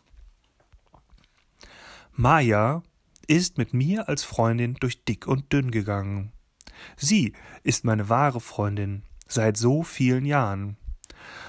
Maya 2.13 2.83
ist 3.27 3.57
mit 3.57 3.73
mir 3.73 4.09
als 4.09 4.23
Freundin 4.23 4.75
durch 4.75 5.05
dick 5.05 5.27
und 5.27 5.53
dünn 5.53 5.71
gegangen. 5.71 6.31
Sie 6.97 7.33
ist 7.63 7.85
meine 7.85 8.09
wahre 8.09 8.41
Freundin 8.41 9.03
seit 9.27 9.55
so 9.55 9.83
vielen 9.83 10.25
Jahren. 10.25 10.77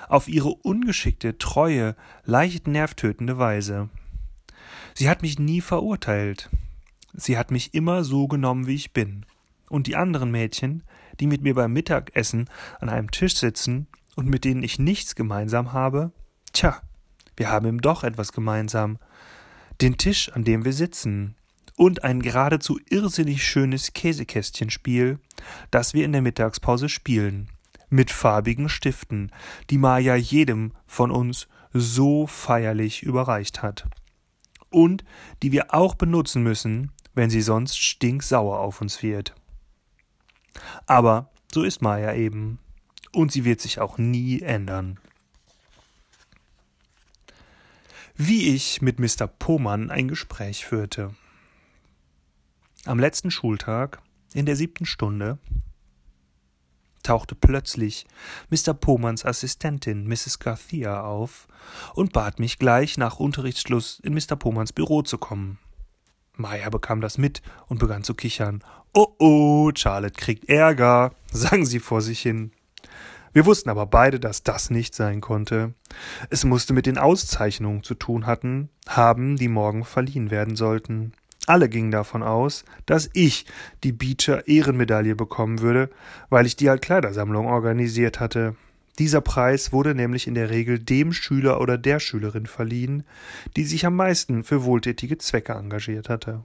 Auf 0.09 0.29
ihre 0.29 0.51
ungeschickte, 0.51 1.39
treue, 1.39 1.97
leicht 2.25 2.67
nervtötende 2.67 3.39
Weise. 3.39 3.89
Sie 4.95 5.09
hat 5.09 5.23
mich 5.23 5.39
nie 5.39 5.61
verurteilt. 5.61 6.51
Sie 7.13 7.37
hat 7.37 7.51
mich 7.51 7.75
immer 7.75 8.05
so 8.05 8.27
genommen, 8.27 8.67
wie 8.67 8.75
ich 8.75 8.93
bin. 8.93 9.27
Und 9.69 9.87
die 9.87 9.97
anderen 9.97 10.31
Mädchen, 10.31 10.83
die 11.21 11.27
mit 11.27 11.43
mir 11.43 11.55
beim 11.55 11.73
Mittagessen 11.73 12.49
an 12.81 12.89
einem 12.89 13.11
Tisch 13.11 13.37
sitzen 13.37 13.87
und 14.17 14.29
mit 14.29 14.45
denen 14.45 14.63
ich 14.63 14.79
nichts 14.79 15.15
gemeinsam 15.15 15.73
habe, 15.73 16.13
tja, 16.53 16.81
wir 17.37 17.51
haben 17.51 17.67
eben 17.67 17.81
doch 17.81 18.05
etwas 18.05 18.33
gemeinsam. 18.33 18.99
Den 19.81 19.97
Tisch, 19.97 20.31
an 20.33 20.45
dem 20.45 20.65
wir 20.65 20.73
sitzen, 20.73 21.37
und 21.77 22.05
ein 22.05 22.21
geradezu 22.21 22.79
irrsinnig 22.91 23.45
schönes 23.45 23.93
Käsekästchenspiel, 23.95 25.19
das 25.71 25.95
wir 25.95 26.05
in 26.05 26.13
der 26.13 26.23
Mittagspause 26.23 26.89
spielen, 26.89 27.49
mit 27.89 28.11
farbigen 28.11 28.69
Stiften, 28.69 29.33
die 29.71 29.79
Maya 29.79 30.15
jedem 30.15 30.73
von 30.87 31.11
uns 31.11 31.49
so 31.73 32.27
feierlich 32.27 33.03
überreicht 33.03 33.63
hat. 33.63 33.89
Und 34.71 35.05
die 35.43 35.53
wir 35.53 35.75
auch 35.75 35.95
benutzen 35.95 36.43
müssen, 36.43 36.93
wenn 37.15 37.31
sie 37.31 37.43
sonst 37.43 37.79
stinksauer 37.79 38.61
auf 38.61 38.81
uns 38.81 39.03
wird. 39.03 39.35
Aber 40.87 41.31
so 41.53 41.63
ist 41.63 41.83
Maya 41.83 42.15
eben. 42.15 42.59
Und 43.13 43.31
sie 43.31 43.45
wird 43.45 43.61
sich 43.61 43.79
auch 43.79 43.99
nie 43.99 44.41
ändern. 44.41 44.99
Wie 48.15 48.55
ich 48.55 48.81
mit 48.81 48.99
Mr. 48.99 49.27
Pohmann 49.27 49.91
ein 49.91 50.09
Gespräch 50.09 50.65
führte. 50.65 51.15
Am 52.85 52.99
letzten 52.99 53.31
Schultag, 53.31 54.03
in 54.33 54.47
der 54.47 54.57
siebten 54.57 54.87
Stunde, 54.87 55.39
tauchte 57.03 57.35
plötzlich 57.35 58.07
Mr. 58.51 58.75
Pomans 58.75 59.25
Assistentin 59.25 60.07
Mrs. 60.07 60.39
Garcia 60.39 61.03
auf 61.03 61.49
und 61.95 62.13
bat 62.13 62.39
mich 62.39 62.59
gleich 62.59 62.97
nach 62.97 63.19
Unterrichtsschluss 63.19 64.01
in 64.01 64.15
Mr. 64.15 64.37
Pomans 64.37 64.73
Büro 64.73 65.03
zu 65.03 65.19
kommen. 65.19 65.59
Maya 66.37 66.71
bekam 66.71 67.01
das 67.01 67.19
mit 67.19 67.43
und 67.67 67.79
begann 67.79 68.05
zu 68.05 68.15
kichern. 68.15 68.63
Oh 68.95 69.09
oh, 69.19 69.71
Charlotte 69.75 70.15
kriegt 70.15 70.49
Ärger, 70.49 71.13
sang 71.33 71.65
sie 71.65 71.81
vor 71.81 72.01
sich 72.01 72.21
hin. 72.21 72.53
Wir 73.33 73.47
wussten 73.47 73.71
aber 73.71 73.87
beide, 73.87 74.21
dass 74.21 74.43
das 74.43 74.69
nicht 74.69 74.95
sein 74.95 75.21
konnte. 75.23 75.73
Es 76.29 76.45
musste 76.45 76.75
mit 76.75 76.85
den 76.85 76.99
Auszeichnungen 76.99 77.83
zu 77.83 77.95
tun 77.95 78.27
hatten, 78.27 78.69
haben, 78.87 79.37
die 79.37 79.49
morgen 79.49 79.85
verliehen 79.85 80.31
werden 80.31 80.55
sollten. 80.55 81.13
Alle 81.47 81.69
gingen 81.69 81.91
davon 81.91 82.23
aus, 82.23 82.65
dass 82.87 83.11
ich 83.15 83.47
die 83.83 83.93
Beecher 83.93 84.47
Ehrenmedaille 84.47 85.17
bekommen 85.17 85.61
würde, 85.61 85.91
weil 86.29 86.47
ich 86.47 86.57
die 86.57 86.69
Altkleidersammlung 86.69 87.47
organisiert 87.47 88.21
hatte. 88.21 88.55
Dieser 88.99 89.21
Preis 89.21 89.73
wurde 89.73 89.95
nämlich 89.95 90.27
in 90.27 90.35
der 90.35 90.51
Regel 90.51 90.79
dem 90.79 91.13
Schüler 91.13 91.61
oder 91.61 91.79
der 91.79 91.99
Schülerin 91.99 92.47
verliehen, 92.47 93.05
die 93.57 93.65
sich 93.65 93.87
am 93.87 93.97
meisten 93.97 94.45
für 94.45 94.65
wohltätige 94.65 95.19
Zwecke 95.19 95.55
engagiert 95.55 96.09
hatte. 96.09 96.45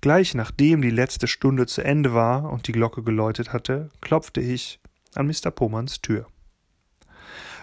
Gleich 0.00 0.34
nachdem 0.34 0.82
die 0.82 0.90
letzte 0.90 1.26
Stunde 1.26 1.66
zu 1.66 1.82
Ende 1.82 2.14
war 2.14 2.50
und 2.50 2.68
die 2.68 2.72
Glocke 2.72 3.02
geläutet 3.02 3.52
hatte, 3.52 3.90
klopfte 4.00 4.40
ich 4.40 4.80
an 5.14 5.26
Mr. 5.26 5.50
Pomans 5.50 6.00
Tür. 6.00 6.26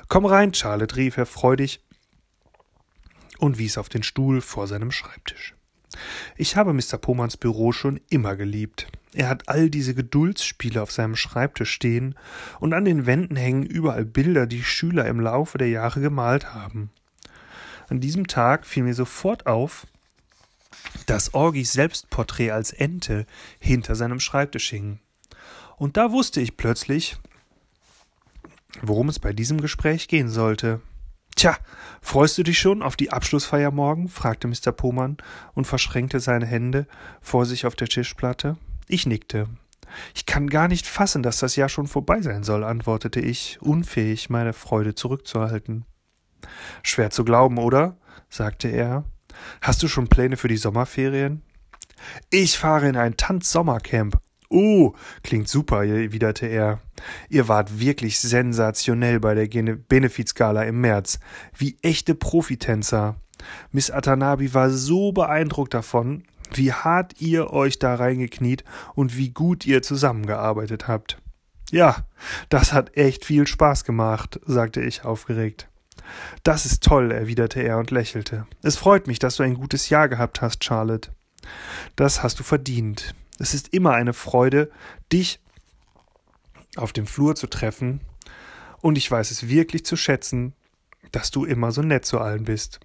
Komm 0.08 0.26
rein, 0.26 0.54
Charlotte, 0.54 0.96
rief 0.98 1.18
er 1.18 1.26
freudig 1.26 1.82
und 3.40 3.58
wies 3.58 3.78
auf 3.78 3.90
den 3.90 4.04
Stuhl 4.04 4.42
vor 4.42 4.68
seinem 4.68 4.92
Schreibtisch. 4.92 5.56
Ich 6.36 6.56
habe 6.56 6.74
Mr. 6.74 6.98
Pomans 6.98 7.38
Büro 7.38 7.72
schon 7.72 8.00
immer 8.10 8.36
geliebt. 8.36 8.88
Er 9.14 9.30
hat 9.30 9.48
all 9.48 9.70
diese 9.70 9.96
Geduldsspiele 9.96 10.82
auf 10.82 10.92
seinem 10.92 11.16
Schreibtisch 11.16 11.72
stehen 11.72 12.16
und 12.60 12.74
an 12.74 12.86
den 12.86 13.06
Wänden 13.06 13.38
hängen 13.38 13.64
überall 13.64 14.06
Bilder, 14.06 14.46
die 14.46 14.64
Schüler 14.64 15.06
im 15.06 15.20
Laufe 15.20 15.58
der 15.58 15.70
Jahre 15.70 16.02
gemalt 16.02 16.54
haben. 16.54 16.90
An 17.88 18.02
diesem 18.02 18.28
Tag 18.28 18.66
fiel 18.66 18.84
mir 18.84 18.94
sofort 18.94 19.46
auf, 19.46 19.88
dass 21.06 21.34
Orgis 21.34 21.72
Selbstporträt 21.72 22.52
als 22.52 22.72
Ente 22.72 23.26
hinter 23.60 23.96
seinem 23.96 24.20
Schreibtisch 24.20 24.70
hing. 24.70 25.00
Und 25.78 25.98
da 25.98 26.12
wusste 26.12 26.42
ich 26.42 26.58
plötzlich, 26.58 27.18
worum 28.82 29.10
es 29.10 29.20
bei 29.20 29.34
diesem 29.34 29.62
Gespräch 29.62 30.08
gehen 30.08 30.30
sollte. 30.30 30.82
Tja, 31.36 31.58
freust 32.02 32.38
du 32.38 32.44
dich 32.44 32.60
schon 32.60 32.82
auf 32.82 32.96
die 32.96 33.12
Abschlussfeier 33.12 33.72
morgen? 33.72 34.08
fragte 34.08 34.48
Mr. 34.48 34.72
Pohmann 34.72 35.18
und 35.54 35.66
verschränkte 35.66 36.20
seine 36.20 36.46
Hände 36.46 36.88
vor 37.22 37.46
sich 37.46 37.66
auf 37.66 37.76
der 37.76 37.90
Tischplatte. 37.90 38.58
Ich 38.88 39.06
nickte. 39.06 39.48
Ich 40.14 40.26
kann 40.26 40.50
gar 40.50 40.68
nicht 40.68 40.88
fassen, 40.88 41.24
dass 41.24 41.40
das 41.40 41.56
Jahr 41.56 41.70
schon 41.70 41.88
vorbei 41.88 42.22
sein 42.22 42.44
soll, 42.44 42.64
antwortete 42.64 43.20
ich, 43.20 43.62
unfähig, 43.62 44.30
meine 44.30 44.54
Freude 44.54 44.96
zurückzuhalten. 44.96 45.86
Schwer 46.84 47.12
zu 47.12 47.26
glauben, 47.26 47.58
oder? 47.58 47.98
sagte 48.30 48.68
er. 48.68 49.04
Hast 49.62 49.84
du 49.84 49.88
schon 49.88 50.08
Pläne 50.08 50.38
für 50.38 50.48
die 50.48 50.58
Sommerferien? 50.58 51.42
Ich 52.30 52.58
fahre 52.58 52.88
in 52.88 52.98
ein 52.98 53.18
Tanz-Sommercamp 53.18 54.20
Oh, 54.56 54.94
klingt 55.22 55.50
super, 55.50 55.84
erwiderte 55.84 56.46
er. 56.46 56.80
Ihr 57.28 57.50
wart 57.50 57.78
wirklich 57.82 58.18
sensationell 58.20 59.20
bei 59.20 59.36
der 59.36 59.48
Benefizgala 59.76 60.64
im 60.64 60.80
März. 60.80 61.20
Wie 61.58 61.78
echte 61.82 62.16
Profitänzer. 62.16 63.18
Miss 63.74 63.92
Atanabi 63.92 64.54
war 64.54 64.70
so 64.70 65.12
beeindruckt 65.12 65.74
davon, 65.74 66.24
wie 66.54 66.72
hart 66.72 67.20
ihr 67.20 67.52
euch 67.52 67.80
da 67.80 67.96
reingekniet 67.96 68.64
und 68.94 69.18
wie 69.18 69.32
gut 69.32 69.66
ihr 69.66 69.82
zusammengearbeitet 69.82 70.88
habt. 70.88 71.22
Ja, 71.70 72.06
das 72.48 72.72
hat 72.72 72.96
echt 72.96 73.26
viel 73.26 73.48
Spaß 73.48 73.84
gemacht, 73.84 74.40
sagte 74.46 74.80
ich 74.80 75.04
aufgeregt. 75.04 75.68
Das 76.44 76.66
ist 76.66 76.82
toll, 76.82 77.12
erwiderte 77.12 77.60
er 77.60 77.78
und 77.78 77.92
lächelte. 77.92 78.48
Es 78.64 78.78
freut 78.78 79.08
mich, 79.08 79.20
dass 79.20 79.36
du 79.36 79.44
ein 79.44 79.56
gutes 79.56 79.90
Jahr 79.90 80.08
gehabt 80.08 80.42
hast, 80.42 80.64
Charlotte. 80.64 81.12
Das 81.98 82.24
hast 82.24 82.40
du 82.40 82.44
verdient. 82.44 83.16
Es 83.40 83.54
ist 83.54 83.74
immer 83.74 83.92
eine 83.94 84.14
Freude, 84.14 84.72
dich 85.12 85.40
auf 86.76 86.94
dem 86.94 87.08
Flur 87.08 87.36
zu 87.36 87.48
treffen, 87.48 88.02
und 88.82 89.00
ich 89.00 89.10
weiß 89.10 89.32
es 89.32 89.50
wirklich 89.50 89.84
zu 89.84 89.96
schätzen, 89.96 90.54
dass 91.12 91.32
du 91.32 91.44
immer 91.44 91.72
so 91.72 91.82
nett 91.82 92.06
zu 92.06 92.20
allen 92.20 92.44
bist. 92.44 92.80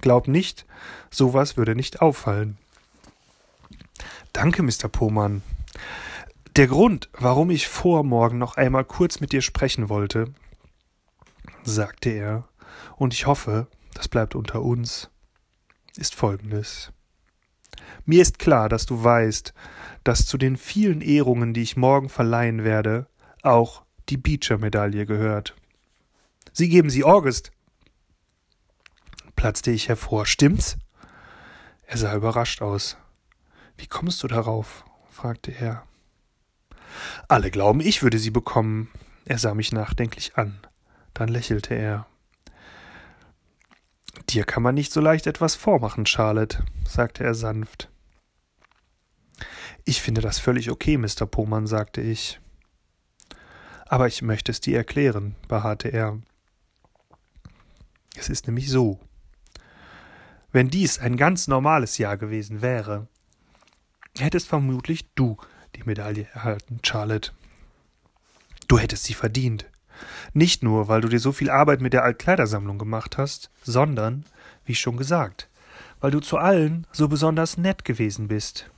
Glaub 0.00 0.28
nicht, 0.28 0.64
sowas 1.10 1.56
würde 1.56 1.74
nicht 1.74 2.02
auffallen. 2.02 2.56
Danke, 4.32 4.62
Mr. 4.62 4.88
Pohmann. 4.88 5.42
Der 6.54 6.68
Grund, 6.68 7.08
warum 7.12 7.50
ich 7.50 7.66
vor 7.66 8.04
morgen 8.04 8.38
noch 8.38 8.56
einmal 8.56 8.84
kurz 8.84 9.18
mit 9.18 9.32
dir 9.32 9.42
sprechen 9.42 9.88
wollte, 9.88 10.32
sagte 11.64 12.10
er, 12.10 12.48
und 12.96 13.12
ich 13.12 13.26
hoffe, 13.26 13.66
das 13.94 14.06
bleibt 14.06 14.34
unter 14.34 14.62
uns, 14.62 15.10
ist 15.96 16.14
folgendes. 16.14 16.92
Mir 18.04 18.22
ist 18.22 18.38
klar, 18.38 18.68
dass 18.68 18.86
du 18.86 19.02
weißt, 19.02 19.52
dass 20.04 20.26
zu 20.26 20.38
den 20.38 20.56
vielen 20.56 21.00
Ehrungen, 21.00 21.52
die 21.52 21.62
ich 21.62 21.76
morgen 21.76 22.08
verleihen 22.08 22.64
werde, 22.64 23.06
auch 23.42 23.82
die 24.08 24.16
Beecher-Medaille 24.16 25.06
gehört. 25.06 25.56
Sie 26.52 26.68
geben 26.68 26.90
sie 26.90 27.04
August, 27.04 27.50
platzte 29.34 29.70
ich 29.70 29.88
hervor. 29.88 30.26
Stimmt's? 30.26 30.78
Er 31.86 31.98
sah 31.98 32.14
überrascht 32.16 32.62
aus. 32.62 32.96
Wie 33.76 33.86
kommst 33.86 34.22
du 34.22 34.26
darauf? 34.26 34.84
fragte 35.10 35.52
er. 35.52 35.84
Alle 37.28 37.50
glauben, 37.50 37.80
ich 37.80 38.02
würde 38.02 38.18
sie 38.18 38.30
bekommen. 38.30 38.88
Er 39.24 39.38
sah 39.38 39.54
mich 39.54 39.72
nachdenklich 39.72 40.36
an. 40.36 40.58
Dann 41.14 41.28
lächelte 41.28 41.74
er. 41.74 42.06
Dir 44.28 44.44
kann 44.44 44.62
man 44.62 44.74
nicht 44.74 44.92
so 44.92 45.00
leicht 45.00 45.26
etwas 45.26 45.54
vormachen, 45.54 46.06
Charlotte, 46.06 46.64
sagte 46.88 47.22
er 47.22 47.34
sanft. 47.34 47.90
Ich 49.84 50.02
finde 50.02 50.20
das 50.20 50.40
völlig 50.40 50.70
okay, 50.70 50.96
Mr. 50.96 51.26
Pohmann, 51.26 51.66
sagte 51.66 52.00
ich. 52.00 52.40
Aber 53.86 54.08
ich 54.08 54.22
möchte 54.22 54.50
es 54.50 54.60
dir 54.60 54.76
erklären, 54.76 55.36
beharrte 55.46 55.88
er. 55.88 56.20
Es 58.16 58.28
ist 58.28 58.46
nämlich 58.48 58.68
so. 58.68 58.98
Wenn 60.50 60.70
dies 60.70 60.98
ein 60.98 61.16
ganz 61.16 61.46
normales 61.46 61.98
Jahr 61.98 62.16
gewesen 62.16 62.62
wäre, 62.62 63.06
hättest 64.18 64.48
vermutlich 64.48 65.12
du 65.14 65.36
die 65.76 65.84
Medaille 65.84 66.26
erhalten, 66.32 66.80
Charlotte. 66.82 67.32
Du 68.66 68.78
hättest 68.78 69.04
sie 69.04 69.14
verdient. 69.14 69.66
Nicht 70.32 70.62
nur, 70.62 70.88
weil 70.88 71.00
du 71.00 71.08
dir 71.08 71.20
so 71.20 71.32
viel 71.32 71.50
Arbeit 71.50 71.80
mit 71.80 71.92
der 71.92 72.04
Altkleidersammlung 72.04 72.78
gemacht 72.78 73.18
hast, 73.18 73.50
sondern, 73.62 74.24
wie 74.64 74.74
schon 74.74 74.96
gesagt, 74.96 75.48
weil 76.00 76.10
du 76.10 76.20
zu 76.20 76.38
allen 76.38 76.86
so 76.92 77.08
besonders 77.08 77.56
nett 77.58 77.84
gewesen 77.84 78.28
bist. 78.28 78.70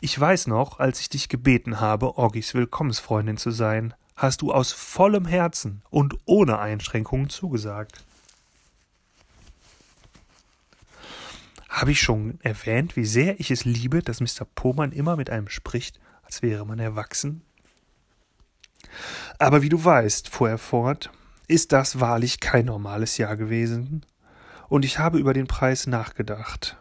Ich 0.00 0.18
weiß 0.18 0.48
noch, 0.48 0.80
als 0.80 1.00
ich 1.00 1.08
dich 1.08 1.28
gebeten 1.28 1.80
habe, 1.80 2.18
Orgis 2.18 2.54
Willkommensfreundin 2.54 3.36
zu 3.36 3.50
sein, 3.50 3.94
hast 4.16 4.42
du 4.42 4.52
aus 4.52 4.72
vollem 4.72 5.26
Herzen 5.26 5.82
und 5.90 6.16
ohne 6.24 6.58
Einschränkungen 6.58 7.28
zugesagt. 7.28 8.04
Habe 11.68 11.92
ich 11.92 12.00
schon 12.00 12.38
erwähnt, 12.42 12.96
wie 12.96 13.04
sehr 13.04 13.40
ich 13.40 13.50
es 13.50 13.64
liebe, 13.64 14.02
dass 14.02 14.20
Mr. 14.20 14.44
Pohmann 14.54 14.92
immer 14.92 15.16
mit 15.16 15.30
einem 15.30 15.48
spricht, 15.48 16.00
als 16.22 16.42
wäre 16.42 16.66
man 16.66 16.78
erwachsen? 16.78 17.42
Aber 19.38 19.62
wie 19.62 19.68
du 19.68 19.82
weißt, 19.84 20.28
fuhr 20.28 20.50
er 20.50 20.58
fort, 20.58 21.10
ist 21.48 21.72
das 21.72 22.00
wahrlich 22.00 22.40
kein 22.40 22.66
normales 22.66 23.18
Jahr 23.18 23.36
gewesen, 23.36 24.04
und 24.68 24.86
ich 24.86 24.98
habe 24.98 25.18
über 25.18 25.34
den 25.34 25.46
Preis 25.46 25.86
nachgedacht 25.86 26.78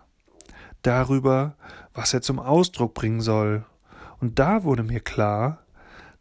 darüber, 0.81 1.55
was 1.93 2.13
er 2.13 2.21
zum 2.21 2.39
Ausdruck 2.39 2.93
bringen 2.93 3.21
soll. 3.21 3.65
Und 4.19 4.39
da 4.39 4.63
wurde 4.63 4.83
mir 4.83 4.99
klar, 4.99 5.59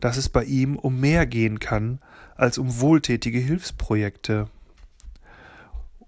dass 0.00 0.16
es 0.16 0.29
bei 0.29 0.44
ihm 0.44 0.76
um 0.76 1.00
mehr 1.00 1.26
gehen 1.26 1.59
kann 1.59 2.00
als 2.37 2.59
um 2.59 2.81
wohltätige 2.81 3.38
Hilfsprojekte, 3.38 4.48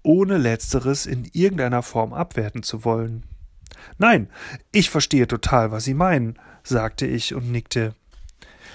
ohne 0.01 0.37
letzteres 0.37 1.05
in 1.05 1.29
irgendeiner 1.31 1.83
Form 1.83 2.13
abwerten 2.13 2.63
zu 2.63 2.83
wollen. 2.83 3.23
Nein, 3.97 4.29
ich 4.71 4.89
verstehe 4.89 5.27
total, 5.27 5.71
was 5.71 5.83
Sie 5.83 5.93
meinen, 5.93 6.39
sagte 6.63 7.05
ich 7.05 7.35
und 7.35 7.51
nickte. 7.51 7.93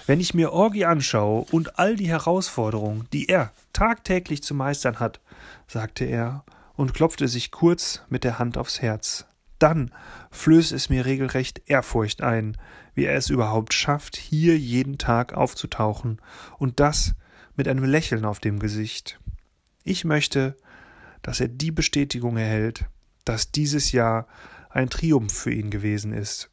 Wenn 0.09 0.19
ich 0.19 0.35
mir 0.35 0.53
Orgi 0.53 0.85
anschaue 0.85 1.47
und 1.53 1.79
all 1.79 1.95
die 1.95 2.09
Herausforderungen, 2.09 3.07
die 3.13 3.29
er 3.29 3.53
tagtäglich 3.73 4.43
zu 4.43 4.55
meistern 4.55 4.99
hat, 4.99 5.21
sagte 5.69 6.05
er 6.05 6.45
und 6.75 6.95
klopfte 6.95 7.29
sich 7.29 7.53
kurz 7.53 8.03
mit 8.09 8.25
der 8.25 8.41
Hand 8.41 8.59
aufs 8.59 8.83
Herz 8.83 9.29
dann 9.59 9.91
flößt 10.31 10.73
es 10.73 10.89
mir 10.89 11.05
regelrecht 11.05 11.63
Ehrfurcht 11.67 12.23
ein, 12.23 12.57
wie 12.95 13.05
er 13.05 13.17
es 13.17 13.31
überhaupt 13.31 13.75
schafft, 13.75 14.17
hier 14.17 14.59
jeden 14.59 14.99
Tag 14.99 15.33
aufzutauchen, 15.33 16.21
und 16.59 16.81
das 16.81 17.15
mit 17.57 17.69
einem 17.69 17.85
Lächeln 17.85 18.25
auf 18.25 18.41
dem 18.41 18.59
Gesicht. 18.59 19.21
Ich 19.85 20.05
möchte, 20.05 20.57
dass 21.23 21.41
er 21.41 21.49
die 21.49 21.73
Bestätigung 21.73 22.37
erhält, 22.37 22.87
dass 23.25 23.51
dieses 23.51 23.93
Jahr 23.93 24.27
ein 24.71 24.91
Triumph 24.91 25.33
für 25.33 25.53
ihn 25.53 25.71
gewesen 25.71 26.13
ist, 26.13 26.51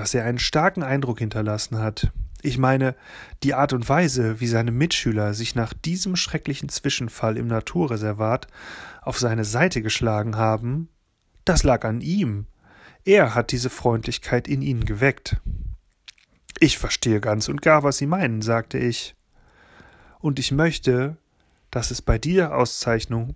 dass 0.00 0.14
er 0.14 0.24
einen 0.24 0.38
starken 0.38 0.82
Eindruck 0.82 1.18
hinterlassen 1.18 1.78
hat, 1.78 2.10
ich 2.40 2.56
meine, 2.56 2.94
die 3.42 3.52
Art 3.52 3.74
und 3.74 3.86
Weise, 3.86 4.40
wie 4.40 4.46
seine 4.46 4.70
Mitschüler 4.70 5.34
sich 5.34 5.54
nach 5.54 5.74
diesem 5.74 6.16
schrecklichen 6.16 6.70
Zwischenfall 6.70 7.36
im 7.36 7.46
Naturreservat 7.48 8.46
auf 9.02 9.18
seine 9.18 9.44
Seite 9.44 9.82
geschlagen 9.82 10.36
haben, 10.38 10.88
das 11.44 11.64
lag 11.64 11.84
an 11.84 12.00
ihm. 12.00 12.46
Er 13.04 13.34
hat 13.34 13.52
diese 13.52 13.68
Freundlichkeit 13.68 14.48
in 14.48 14.62
ihnen 14.62 14.86
geweckt. 14.86 15.36
Ich 16.60 16.78
verstehe 16.78 17.20
ganz 17.20 17.50
und 17.50 17.60
gar, 17.60 17.82
was 17.82 17.98
Sie 17.98 18.06
meinen, 18.06 18.40
sagte 18.40 18.78
ich. 18.78 19.14
Und 20.18 20.38
ich 20.38 20.50
möchte, 20.50 21.18
dass 21.70 21.90
es 21.90 22.00
bei 22.00 22.16
dieser 22.16 22.56
Auszeichnung 22.56 23.34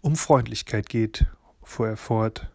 um 0.00 0.16
Freundlichkeit 0.16 0.88
geht, 0.88 1.26
fuhr 1.62 1.86
er 1.86 1.96
fort, 1.96 2.50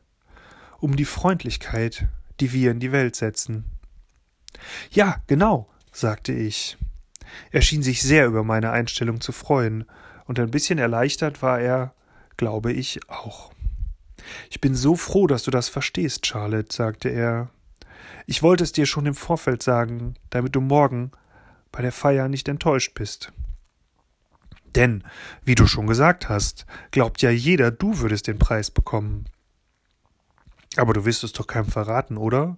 um 0.82 0.96
die 0.96 1.06
Freundlichkeit, 1.06 2.08
die 2.40 2.52
wir 2.52 2.72
in 2.72 2.80
die 2.80 2.92
Welt 2.92 3.16
setzen. 3.16 3.66
Ja, 4.92 5.22
genau, 5.28 5.70
sagte 5.92 6.34
ich. 6.34 6.78
Er 7.52 7.62
schien 7.62 7.84
sich 7.84 8.02
sehr 8.02 8.26
über 8.26 8.44
meine 8.44 8.72
Einstellung 8.72 9.22
zu 9.22 9.32
freuen, 9.32 9.86
und 10.26 10.40
ein 10.40 10.52
bisschen 10.52 10.80
erleichtert 10.80 11.42
war 11.42 11.60
er, 11.60 11.94
glaube 12.38 12.72
ich, 12.72 13.00
auch. 13.10 13.52
Ich 14.50 14.62
bin 14.62 14.76
so 14.76 14.96
froh, 14.96 15.28
dass 15.28 15.44
du 15.44 15.52
das 15.52 15.68
verstehst, 15.68 16.26
Charlotte, 16.26 16.74
sagte 16.74 17.10
er. 17.10 17.50
Ich 18.28 18.42
wollte 18.42 18.64
es 18.64 18.72
dir 18.72 18.86
schon 18.86 19.06
im 19.06 19.16
Vorfeld 19.16 19.62
sagen, 19.62 20.14
damit 20.30 20.56
du 20.56 20.62
morgen 20.62 21.12
bei 21.72 21.82
der 21.82 21.92
Feier 21.92 22.30
nicht 22.30 22.48
enttäuscht 22.48 22.94
bist. 22.94 23.34
Denn, 24.76 25.04
wie 25.44 25.56
du 25.56 25.68
schon 25.68 25.88
gesagt 25.88 26.30
hast, 26.30 26.66
glaubt 26.92 27.22
ja 27.22 27.30
jeder, 27.30 27.72
du 27.72 28.00
würdest 28.00 28.28
den 28.28 28.40
Preis 28.40 28.72
bekommen. 28.72 29.26
Aber 30.78 30.94
du 30.94 31.06
wirst 31.06 31.24
es 31.24 31.34
doch 31.34 31.48
keinem 31.48 31.66
verraten, 31.66 32.18
oder? 32.18 32.58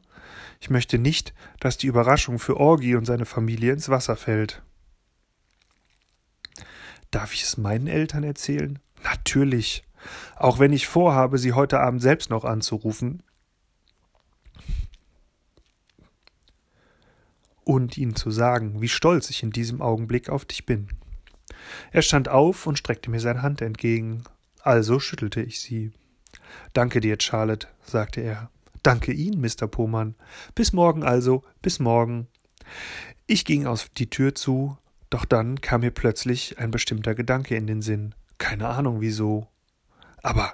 Ich 0.59 0.69
möchte 0.69 0.97
nicht, 0.97 1.33
dass 1.59 1.77
die 1.77 1.87
Überraschung 1.87 2.39
für 2.39 2.57
Orgi 2.57 2.95
und 2.95 3.05
seine 3.05 3.25
Familie 3.25 3.73
ins 3.73 3.89
Wasser 3.89 4.15
fällt. 4.15 4.61
Darf 7.11 7.33
ich 7.33 7.43
es 7.43 7.57
meinen 7.57 7.87
Eltern 7.87 8.23
erzählen? 8.23 8.79
Natürlich. 9.03 9.83
Auch 10.35 10.59
wenn 10.59 10.73
ich 10.73 10.87
vorhabe, 10.87 11.37
sie 11.37 11.53
heute 11.53 11.79
Abend 11.79 12.01
selbst 12.01 12.29
noch 12.29 12.43
anzurufen 12.43 13.23
und 17.63 17.97
ihnen 17.97 18.15
zu 18.15 18.31
sagen, 18.31 18.81
wie 18.81 18.89
stolz 18.89 19.29
ich 19.29 19.43
in 19.43 19.51
diesem 19.51 19.81
Augenblick 19.81 20.29
auf 20.29 20.45
dich 20.45 20.65
bin. 20.65 20.89
Er 21.91 22.01
stand 22.01 22.29
auf 22.29 22.67
und 22.67 22.77
streckte 22.77 23.09
mir 23.09 23.19
seine 23.19 23.41
Hand 23.41 23.61
entgegen. 23.61 24.23
Also 24.61 24.99
schüttelte 24.99 25.41
ich 25.41 25.61
sie. 25.61 25.91
Danke 26.73 27.01
dir, 27.01 27.17
Charlotte, 27.19 27.67
sagte 27.83 28.21
er. 28.21 28.49
Danke 28.81 29.13
Ihnen, 29.13 29.39
Mr. 29.39 29.67
Pohmann. 29.67 30.15
Bis 30.55 30.73
morgen 30.73 31.03
also, 31.03 31.43
bis 31.61 31.79
morgen. 31.79 32.27
Ich 33.27 33.45
ging 33.45 33.65
auf 33.65 33.89
die 33.89 34.09
Tür 34.09 34.35
zu, 34.35 34.77
doch 35.09 35.25
dann 35.25 35.61
kam 35.61 35.81
mir 35.81 35.91
plötzlich 35.91 36.59
ein 36.59 36.71
bestimmter 36.71 37.15
Gedanke 37.15 37.55
in 37.55 37.67
den 37.67 37.81
Sinn. 37.81 38.13
Keine 38.37 38.67
Ahnung 38.67 38.99
wieso. 38.99 39.47
Aber 40.21 40.53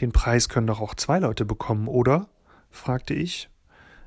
Den 0.00 0.12
Preis 0.12 0.48
können 0.48 0.66
doch 0.66 0.80
auch 0.80 0.94
zwei 0.94 1.20
Leute 1.20 1.44
bekommen, 1.44 1.86
oder? 1.86 2.28
fragte 2.70 3.14
ich. 3.14 3.48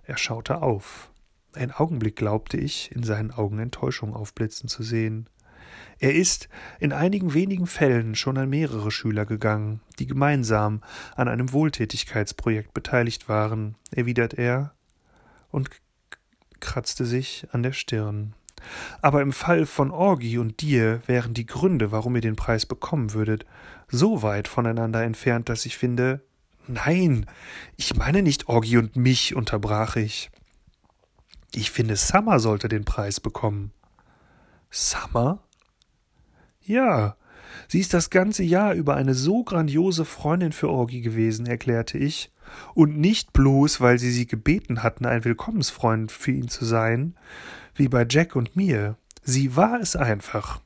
Er 0.04 0.18
schaute 0.18 0.62
auf. 0.62 1.12
Ein 1.54 1.72
Augenblick 1.72 2.18
glaubte 2.18 2.58
ich, 2.58 2.92
in 2.92 3.04
seinen 3.04 3.32
Augen 3.32 3.60
Enttäuschung 3.60 4.14
aufblitzen 4.14 4.68
zu 4.68 4.84
sehen. 4.84 5.30
Er 6.00 6.14
ist 6.14 6.50
in 6.80 6.94
einigen 6.94 7.34
wenigen 7.34 7.68
Fällen 7.68 8.16
schon 8.16 8.38
an 8.38 8.50
mehrere 8.50 8.92
Schüler 8.92 9.26
gegangen, 9.26 9.82
die 10.00 10.08
gemeinsam 10.08 10.82
an 11.16 11.28
einem 11.28 11.52
Wohltätigkeitsprojekt 11.52 12.74
beteiligt 12.74 13.30
waren, 13.30 13.76
erwidert 13.92 14.34
er 14.36 14.74
und 15.50 15.70
kratzte 16.60 17.06
sich 17.06 17.48
an 17.52 17.64
der 17.64 17.74
Stirn. 17.74 18.34
Aber 19.02 19.22
im 19.22 19.32
Fall 19.32 19.66
von 19.66 19.92
Orgi 19.92 20.38
und 20.38 20.62
dir 20.62 21.02
wären 21.06 21.34
die 21.34 21.46
Gründe, 21.46 21.92
warum 21.92 22.16
ihr 22.16 22.22
den 22.22 22.36
Preis 22.36 22.66
bekommen 22.66 23.14
würdet, 23.14 23.46
so 23.88 24.22
weit 24.24 24.48
voneinander 24.48 25.04
entfernt, 25.04 25.50
dass 25.50 25.66
ich 25.66 25.78
finde. 25.78 26.26
Nein, 26.68 27.26
ich 27.76 27.96
meine 27.96 28.22
nicht 28.22 28.50
Orgi 28.50 28.78
und 28.78 28.96
mich, 28.96 29.36
unterbrach 29.36 29.96
ich. 29.96 30.30
Ich 31.54 31.72
finde, 31.72 31.96
Summer 31.96 32.40
sollte 32.40 32.68
den 32.68 32.84
Preis 32.84 33.20
bekommen. 33.20 33.72
Summer? 34.70 35.47
Ja, 36.68 37.16
sie 37.70 37.80
ist 37.80 37.94
das 37.94 38.10
ganze 38.10 38.44
Jahr 38.44 38.74
über 38.74 38.96
eine 38.98 39.14
so 39.14 39.44
grandiose 39.44 40.04
Freundin 40.04 40.52
für 40.52 40.70
Orgi 40.70 41.00
gewesen, 41.00 41.46
erklärte 41.46 41.98
ich, 41.98 42.30
und 42.74 42.98
nicht 42.98 43.32
bloß, 43.32 43.80
weil 43.80 43.98
sie 44.00 44.12
sie 44.12 44.28
gebeten 44.28 44.84
hatten, 44.84 45.06
ein 45.06 45.24
Willkommensfreund 45.24 46.12
für 46.12 46.32
ihn 46.32 46.50
zu 46.50 46.66
sein, 46.66 47.16
wie 47.74 47.88
bei 47.88 48.06
Jack 48.10 48.36
und 48.36 48.58
mir. 48.58 48.98
Sie 49.24 49.56
war 49.56 49.80
es 49.80 49.96
einfach. 49.96 50.60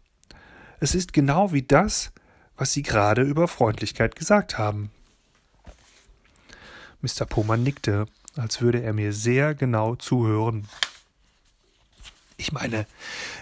Es 0.80 0.96
ist 0.96 1.14
genau 1.14 1.54
wie 1.54 1.62
das, 1.62 2.12
was 2.58 2.74
Sie 2.74 2.82
gerade 2.82 3.22
über 3.22 3.48
Freundlichkeit 3.48 4.16
gesagt 4.16 4.58
haben. 4.58 4.90
Mr. 7.02 7.26
Poman 7.28 7.62
nickte, 7.62 8.06
als 8.36 8.62
würde 8.62 8.82
er 8.82 8.94
mir 8.94 9.14
sehr 9.14 9.54
genau 9.54 9.96
zuhören. 9.96 10.68
Ich 12.38 12.52
meine, 12.52 12.88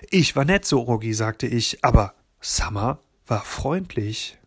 ich 0.10 0.36
war 0.36 0.44
nett 0.44 0.66
so, 0.66 0.86
Orgi, 0.88 1.14
sagte 1.14 1.48
ich, 1.48 1.84
aber 1.84 2.14
Summer 2.42 3.00
war 3.28 3.44
freundlich. 3.44 4.38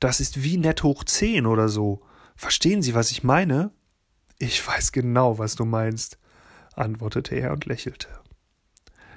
Das 0.00 0.20
ist 0.20 0.42
wie 0.42 0.56
nett 0.56 0.82
hoch 0.82 1.04
zehn 1.04 1.46
oder 1.46 1.68
so. 1.68 2.02
Verstehen 2.36 2.82
Sie, 2.82 2.94
was 2.94 3.10
ich 3.10 3.22
meine? 3.22 3.72
Ich 4.38 4.66
weiß 4.66 4.92
genau, 4.92 5.38
was 5.38 5.56
du 5.56 5.64
meinst, 5.64 6.18
antwortete 6.74 7.34
er 7.34 7.52
und 7.52 7.66
lächelte. 7.66 8.08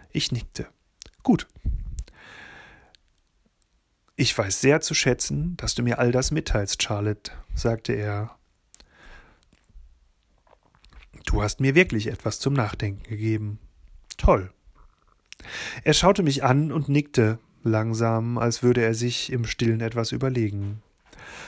Ich 0.10 0.32
nickte. 0.32 0.68
Gut. 1.24 1.48
Ich 4.16 4.38
weiß 4.38 4.60
sehr 4.62 4.82
zu 4.82 4.94
schätzen, 4.94 5.56
dass 5.58 5.76
du 5.76 5.84
mir 5.84 6.00
all 6.00 6.12
das 6.12 6.32
mitteilst, 6.32 6.82
Charlotte, 6.82 7.32
sagte 7.56 7.94
er. 7.94 8.36
Du 11.26 11.42
hast 11.42 11.60
mir 11.60 11.76
wirklich 11.76 12.08
etwas 12.08 12.40
zum 12.40 12.54
Nachdenken 12.54 13.04
gegeben. 13.04 13.60
Toll. 14.18 14.52
Er 15.84 15.94
schaute 15.94 16.24
mich 16.24 16.44
an 16.44 16.72
und 16.72 16.90
nickte, 16.90 17.40
langsam, 17.64 18.38
als 18.38 18.64
würde 18.64 18.82
er 18.82 18.94
sich 18.94 19.32
im 19.32 19.46
stillen 19.46 19.82
etwas 19.82 20.12
überlegen. 20.12 20.82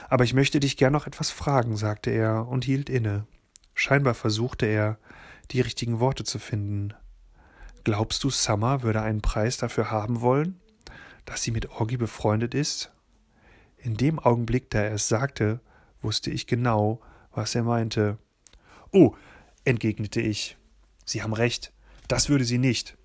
Aber 0.10 0.23
ich 0.23 0.34
möchte 0.34 0.60
dich 0.60 0.78
gern 0.78 0.93
noch 0.93 1.08
etwas 1.08 1.32
fragen, 1.32 1.76
sagte 1.76 2.12
er 2.12 2.47
und 2.47 2.65
hielt 2.65 2.89
inne. 2.89 3.26
Scheinbar 3.73 4.13
versuchte 4.13 4.65
er, 4.65 4.97
die 5.52 5.62
richtigen 5.62 5.99
Worte 5.99 6.23
zu 6.23 6.39
finden. 6.39 6.93
Glaubst 7.84 8.23
du, 8.23 8.30
Summer 8.30 8.84
würde 8.84 9.02
einen 9.02 9.21
Preis 9.21 9.58
dafür 9.58 9.91
haben 9.91 10.21
wollen, 10.21 10.60
dass 11.26 11.43
sie 11.43 11.52
mit 11.52 11.69
Orgi 11.69 11.97
befreundet 11.97 12.54
ist? 12.54 12.91
In 13.78 13.97
dem 13.97 14.19
Augenblick, 14.19 14.69
da 14.69 14.80
er 14.80 14.93
es 14.93 15.08
sagte, 15.08 15.60
wusste 16.02 16.32
ich 16.32 16.47
genau, 16.47 17.02
was 17.32 17.56
er 17.56 17.63
meinte. 17.63 18.17
Oh, 18.91 19.15
entgegnete 19.65 20.21
ich. 20.21 20.58
Sie 21.06 21.23
haben 21.23 21.34
recht, 21.34 21.73
das 22.08 22.30
würde 22.30 22.45
sie 22.45 22.58
nicht. 22.58 22.97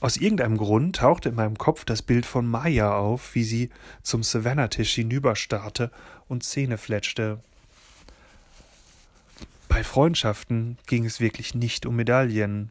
Aus 0.00 0.16
irgendeinem 0.16 0.56
Grund 0.56 0.96
tauchte 0.96 1.28
in 1.28 1.34
meinem 1.34 1.58
Kopf 1.58 1.84
das 1.84 2.00
Bild 2.00 2.24
von 2.24 2.46
Maya 2.46 2.96
auf, 2.96 3.34
wie 3.34 3.44
sie 3.44 3.68
zum 4.02 4.22
Savannah-Tisch 4.22 4.94
hinüberstarrte 4.94 5.90
und 6.26 6.42
Zähne 6.42 6.78
fletschte. 6.78 7.42
Bei 9.68 9.84
Freundschaften 9.84 10.78
ging 10.86 11.04
es 11.04 11.20
wirklich 11.20 11.54
nicht 11.54 11.84
um 11.84 11.96
Medaillen. 11.96 12.70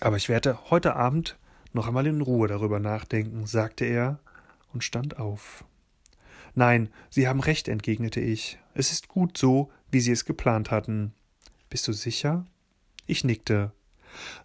Aber 0.00 0.16
ich 0.16 0.28
werde 0.28 0.70
heute 0.70 0.94
Abend 0.94 1.36
noch 1.72 1.88
einmal 1.88 2.06
in 2.06 2.20
Ruhe 2.20 2.48
darüber 2.48 2.80
nachdenken, 2.80 3.46
sagte 3.46 3.86
er 3.86 4.18
und 4.72 4.84
stand 4.84 5.18
auf. 5.18 5.64
Nein, 6.54 6.90
Sie 7.08 7.28
haben 7.28 7.40
recht, 7.40 7.66
entgegnete 7.66 8.20
ich. 8.20 8.58
Es 8.74 8.92
ist 8.92 9.08
gut 9.08 9.38
so, 9.38 9.70
wie 9.90 10.00
Sie 10.00 10.12
es 10.12 10.24
geplant 10.24 10.70
hatten. 10.70 11.12
Bist 11.70 11.88
du 11.88 11.92
sicher? 11.92 12.44
Ich 13.06 13.24
nickte. 13.24 13.72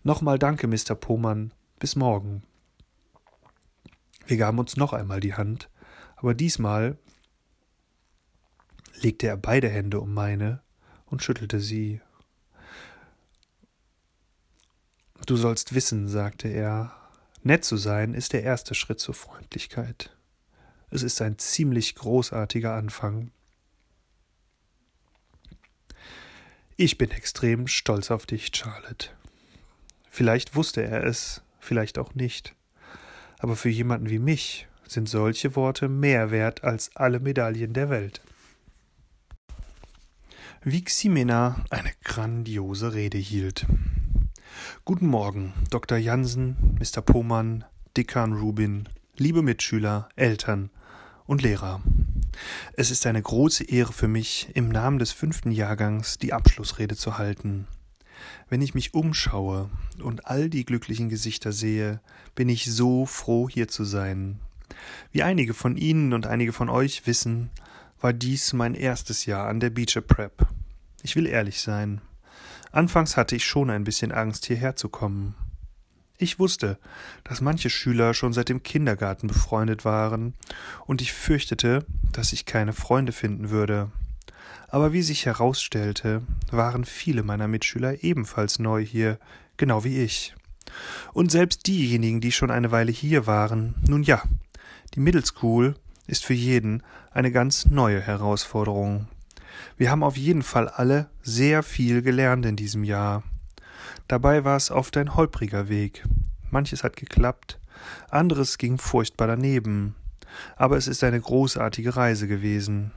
Nochmal 0.04 0.40
danke, 0.40 0.68
Mr. 0.68 0.96
Pohmann. 0.96 1.52
Bis 1.86 1.96
morgen. 1.96 2.42
Wir 4.26 4.38
gaben 4.38 4.58
uns 4.58 4.76
noch 4.76 4.92
einmal 4.92 5.20
die 5.20 5.36
Hand, 5.36 5.70
aber 6.16 6.34
diesmal 6.34 6.98
legte 9.02 9.28
er 9.28 9.38
beide 9.38 9.70
Hände 9.70 10.00
um 10.00 10.12
meine 10.12 10.64
und 11.06 11.22
schüttelte 11.22 11.60
sie. 11.60 12.02
Du 15.28 15.38
sollst 15.38 15.76
wissen, 15.76 16.08
sagte 16.08 16.48
er, 16.48 16.92
nett 17.44 17.64
zu 17.64 17.78
sein 17.78 18.16
ist 18.16 18.34
der 18.34 18.42
erste 18.42 18.74
Schritt 18.74 19.00
zur 19.00 19.14
Freundlichkeit. 19.14 20.18
Es 20.90 21.04
ist 21.04 21.22
ein 21.22 21.38
ziemlich 21.38 21.94
großartiger 21.94 22.74
Anfang. 22.74 23.30
Ich 26.78 26.98
bin 26.98 27.12
extrem 27.12 27.68
stolz 27.68 28.10
auf 28.10 28.26
dich, 28.26 28.50
Charlotte. 28.56 29.10
Vielleicht 30.10 30.56
wusste 30.56 30.82
er 30.82 31.04
es, 31.04 31.45
vielleicht 31.66 31.98
auch 31.98 32.16
nicht. 32.16 32.56
Aber 33.40 33.56
für 33.56 33.70
jemanden 33.70 34.10
wie 34.10 34.20
mich 34.20 34.68
sind 34.88 35.10
solche 35.10 35.56
Worte 35.56 35.90
mehr 35.90 36.32
wert 36.32 36.64
als 36.64 36.96
alle 36.96 37.20
Medaillen 37.20 37.74
der 37.74 37.90
Welt. 37.90 38.22
Wie 40.64 40.84
Ximena 40.84 41.64
eine 41.70 41.92
grandiose 42.04 42.94
Rede 42.94 43.18
hielt. 43.18 43.66
Guten 44.84 45.08
Morgen, 45.08 45.54
Dr. 45.70 45.98
Jansen, 45.98 46.78
Mr. 46.80 47.02
Pohmann, 47.02 47.66
Dekan 47.98 48.34
Rubin, 48.34 48.90
liebe 49.18 49.42
Mitschüler, 49.42 50.10
Eltern 50.16 50.70
und 51.26 51.42
Lehrer. 51.42 51.82
Es 52.74 52.92
ist 52.92 53.06
eine 53.06 53.22
große 53.22 53.64
Ehre 53.64 53.94
für 53.94 54.08
mich, 54.08 54.50
im 54.54 54.70
Namen 54.70 55.00
des 55.00 55.12
fünften 55.12 55.52
Jahrgangs 55.52 56.18
die 56.18 56.34
Abschlussrede 56.34 56.96
zu 56.96 57.18
halten. 57.18 57.68
Wenn 58.50 58.62
ich 58.62 58.74
mich 58.74 58.94
umschaue 58.94 59.70
und 60.02 60.28
all 60.28 60.50
die 60.50 60.66
glücklichen 60.66 61.10
Gesichter 61.10 61.52
sehe, 61.52 62.02
bin 62.36 62.50
ich 62.50 62.66
so 62.66 63.06
froh, 63.06 63.50
hier 63.50 63.68
zu 63.68 63.84
sein. 63.84 64.40
Wie 65.12 65.24
einige 65.24 65.54
von 65.54 65.78
Ihnen 65.78 66.14
und 66.14 66.28
einige 66.28 66.54
von 66.54 66.70
euch 66.70 67.08
wissen, 67.08 67.50
war 68.02 68.14
dies 68.14 68.54
mein 68.54 68.76
erstes 68.76 69.26
Jahr 69.26 69.48
an 69.48 69.60
der 69.60 69.70
Beecher 69.70 70.02
Prep. 70.02 70.48
Ich 71.04 71.16
will 71.16 71.26
ehrlich 71.26 71.62
sein. 71.62 72.02
Anfangs 72.72 73.16
hatte 73.18 73.36
ich 73.36 73.46
schon 73.46 73.70
ein 73.70 73.84
bisschen 73.84 74.12
Angst, 74.12 74.46
hierher 74.46 74.76
zu 74.76 74.90
kommen. 74.90 75.36
Ich 76.18 76.40
wusste, 76.40 76.78
dass 77.24 77.42
manche 77.42 77.70
Schüler 77.70 78.14
schon 78.14 78.34
seit 78.34 78.50
dem 78.50 78.64
Kindergarten 78.64 79.28
befreundet 79.28 79.86
waren, 79.86 80.34
und 80.86 81.02
ich 81.02 81.14
fürchtete, 81.14 81.86
dass 82.12 82.34
ich 82.34 82.46
keine 82.46 82.74
Freunde 82.74 83.12
finden 83.12 83.50
würde 83.50 83.92
aber 84.76 84.92
wie 84.92 85.04
sich 85.04 85.26
herausstellte, 85.26 86.22
waren 86.52 86.84
viele 86.84 87.24
meiner 87.24 87.48
Mitschüler 87.48 88.04
ebenfalls 88.04 88.60
neu 88.60 88.84
hier, 88.84 89.20
genau 89.56 89.86
wie 89.86 90.04
ich. 90.04 90.36
Und 91.14 91.32
selbst 91.32 91.66
diejenigen, 91.66 92.20
die 92.20 92.34
schon 92.34 92.52
eine 92.52 92.72
Weile 92.72 92.92
hier 92.92 93.26
waren, 93.26 93.76
nun 93.88 94.04
ja, 94.04 94.22
die 94.94 95.00
Middle 95.00 95.26
School 95.26 95.76
ist 96.08 96.26
für 96.26 96.34
jeden 96.34 96.84
eine 97.12 97.32
ganz 97.32 97.68
neue 97.68 98.02
Herausforderung. 98.02 99.08
Wir 99.78 99.92
haben 99.92 100.04
auf 100.04 100.18
jeden 100.18 100.44
Fall 100.44 100.68
alle 100.68 101.10
sehr 101.24 101.64
viel 101.64 102.02
gelernt 102.02 102.46
in 102.46 102.58
diesem 102.58 102.84
Jahr. 102.84 103.24
Dabei 104.10 104.44
war 104.44 104.58
es 104.58 104.72
oft 104.72 104.98
ein 104.98 105.16
holpriger 105.16 105.70
Weg. 105.70 106.04
Manches 106.52 106.84
hat 106.84 106.98
geklappt, 106.98 107.62
anderes 108.10 108.58
ging 108.58 108.78
furchtbar 108.78 109.28
daneben. 109.28 109.96
Aber 110.58 110.76
es 110.76 110.90
ist 110.90 111.02
eine 111.02 111.22
großartige 111.22 111.96
Reise 111.96 112.28
gewesen. 112.28 112.92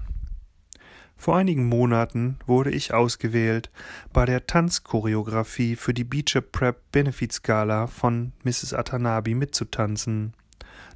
Vor 1.20 1.36
einigen 1.36 1.66
Monaten 1.66 2.38
wurde 2.46 2.70
ich 2.70 2.94
ausgewählt, 2.94 3.70
bei 4.12 4.24
der 4.24 4.46
Tanzchoreografie 4.46 5.74
für 5.74 5.92
die 5.92 6.04
Beecher 6.04 6.40
Prep 6.40 6.92
Benefits 6.92 7.42
Gala 7.42 7.88
von 7.88 8.32
Mrs. 8.44 8.72
Atanabi 8.72 9.34
mitzutanzen. 9.34 10.32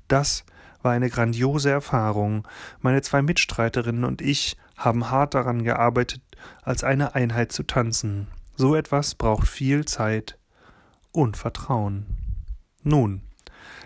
Das 0.07 0.45
war 0.81 0.93
eine 0.93 1.11
grandiose 1.11 1.71
Erfahrung. 1.71 2.47
Meine 2.81 3.03
zwei 3.03 3.21
Mitstreiterinnen 3.21 4.05
und 4.05 4.23
ich 4.23 4.57
haben 4.77 5.11
hart 5.11 5.35
daran 5.35 5.65
gearbeitet, 5.65 6.23
als 6.63 6.85
eine 6.85 7.17
Einheit 7.17 7.51
zu 7.51 7.65
tanzen. 7.65 8.29
So 8.57 8.77
etwas 8.77 9.17
braucht 9.17 9.49
viel 9.49 9.85
Zeit 9.87 10.39
und 11.11 11.37
Vertrauen. 11.37 12.07
Nun, 12.85 13.23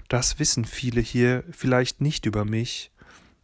das 0.08 0.38
wissen 0.38 0.66
viele 0.66 1.00
hier 1.00 1.44
vielleicht 1.50 2.02
nicht 2.02 2.26
über 2.26 2.44
mich, 2.44 2.92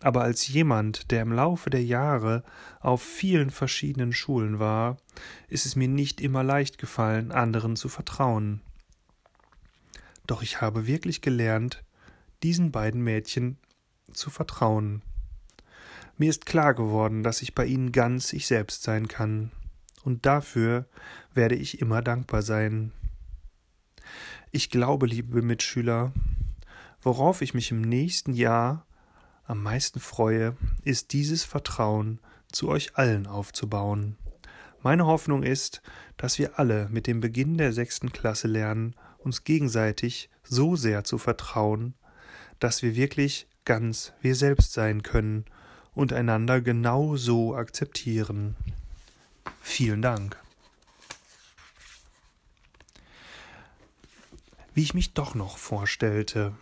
aber 0.03 0.23
als 0.23 0.49
jemand, 0.49 1.11
der 1.11 1.23
im 1.23 1.33
Laufe 1.33 1.71
der 1.71 1.85
Jahre 1.85 2.43
auf 2.81 3.03
vielen 3.03 3.51
verschiedenen 3.51 4.13
Schulen 4.13 4.59
war, 4.59 4.97
ist 5.49 5.67
es 5.67 5.77
mir 5.77 5.89
nicht 5.89 6.21
immer 6.21 6.43
leicht 6.43 6.79
gefallen, 6.79 7.33
anderen 7.33 7.77
zu 7.77 7.89
vertrauen. 7.89 8.61
Doch 10.27 10.43
ich 10.43 10.61
habe 10.61 10.87
wirklich 10.87 11.21
gelernt, 11.21 11.85
diesen 12.43 12.73
beiden 12.73 13.03
Mädchen 13.03 13.59
zu 14.13 14.31
vertrauen. 14.31 15.03
Mir 16.19 16.31
ist 16.31 16.47
klar 16.47 16.75
geworden, 16.75 17.23
dass 17.23 17.43
ich 17.43 17.55
bei 17.55 17.67
ihnen 17.67 17.93
ganz 17.93 18.33
ich 18.33 18.47
selbst 18.47 18.83
sein 18.83 19.09
kann, 19.09 19.51
und 20.05 20.27
dafür 20.27 20.87
werde 21.33 21.55
ich 21.55 21.81
immer 21.81 22.03
dankbar 22.03 22.43
sein. 22.43 22.93
Ich 24.51 24.69
glaube, 24.69 25.07
liebe 25.07 25.43
Mitschüler, 25.43 26.13
worauf 27.01 27.41
ich 27.41 27.55
mich 27.55 27.71
im 27.71 27.83
nächsten 27.83 28.35
Jahr 28.35 28.85
am 29.45 29.63
meisten 29.63 30.01
freue, 30.01 30.57
ist 30.85 31.13
dieses 31.13 31.45
Vertrauen 31.45 32.21
zu 32.51 32.69
euch 32.69 32.97
allen 32.97 33.27
aufzubauen. 33.27 34.17
Meine 34.83 35.07
Hoffnung 35.07 35.43
ist, 35.43 35.83
dass 36.17 36.39
wir 36.39 36.59
alle 36.59 36.89
mit 36.91 37.07
dem 37.07 37.21
Beginn 37.21 37.57
der 37.57 37.73
sechsten 37.73 38.13
Klasse 38.13 38.49
lernen, 38.49 38.95
uns 39.19 39.45
gegenseitig 39.45 40.29
so 40.43 40.77
sehr 40.77 41.05
zu 41.05 41.19
vertrauen, 41.19 41.95
dass 42.59 42.83
wir 42.83 42.97
wirklich 42.97 43.47
ganz 43.65 44.13
wir 44.21 44.35
selbst 44.35 44.73
sein 44.73 45.03
können 45.03 45.45
und 45.95 46.13
einander 46.13 46.61
genau 46.61 47.17
so 47.17 47.55
akzeptieren. 47.55 48.57
Vielen 49.61 50.03
Dank. 50.03 50.37
Wie 54.75 54.83
ich 54.83 54.95
mich 54.95 55.13
doch 55.13 55.35
noch 55.35 55.59
vorstellte. 55.59 56.55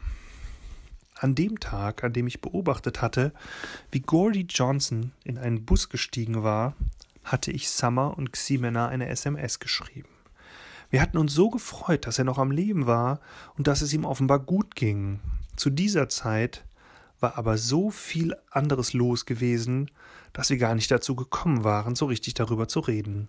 An 1.23 1.35
dem 1.35 1.61
Tag, 1.61 2.03
an 2.03 2.15
dem 2.15 2.27
ich 2.27 2.41
beobachtet 2.41 3.03
hatte, 3.03 3.35
wie 3.93 4.01
Gordy 4.01 4.47
Johnson 4.49 5.13
in 5.23 5.37
einen 5.37 5.67
Bus 5.67 5.91
gestiegen 5.91 6.43
war, 6.43 6.75
hatte 7.25 7.53
ich 7.53 7.69
Summer 7.69 8.17
und 8.17 8.33
Ximena 8.33 8.89
eine 8.89 9.07
SMS 9.07 9.59
geschrieben. 9.59 10.09
Wir 10.89 11.03
hatten 11.03 11.19
uns 11.19 11.35
so 11.35 11.51
gefreut, 11.51 12.07
dass 12.07 12.19
er 12.19 12.25
noch 12.25 12.39
am 12.39 12.51
Leben 12.51 12.87
war 12.87 13.21
und 13.59 13.67
dass 13.67 13.83
es 13.83 13.93
ihm 13.93 14.07
offenbar 14.07 14.39
gut 14.39 14.75
ging. 14.75 15.21
Zu 15.57 15.69
dieser 15.69 16.09
Zeit 16.09 16.65
war 17.21 17.37
aber 17.37 17.59
so 17.59 17.91
viel 17.91 18.35
anderes 18.51 18.95
los 18.95 19.27
gewesen, 19.27 19.91
dass 20.33 20.49
wir 20.49 20.57
gar 20.57 20.75
nicht 20.75 20.91
dazu 20.91 21.15
gekommen 21.15 21.65
waren, 21.65 21.97
so 21.97 22.07
richtig 22.07 22.33
darüber 22.33 22.67
zu 22.67 22.81
reden. 22.81 23.29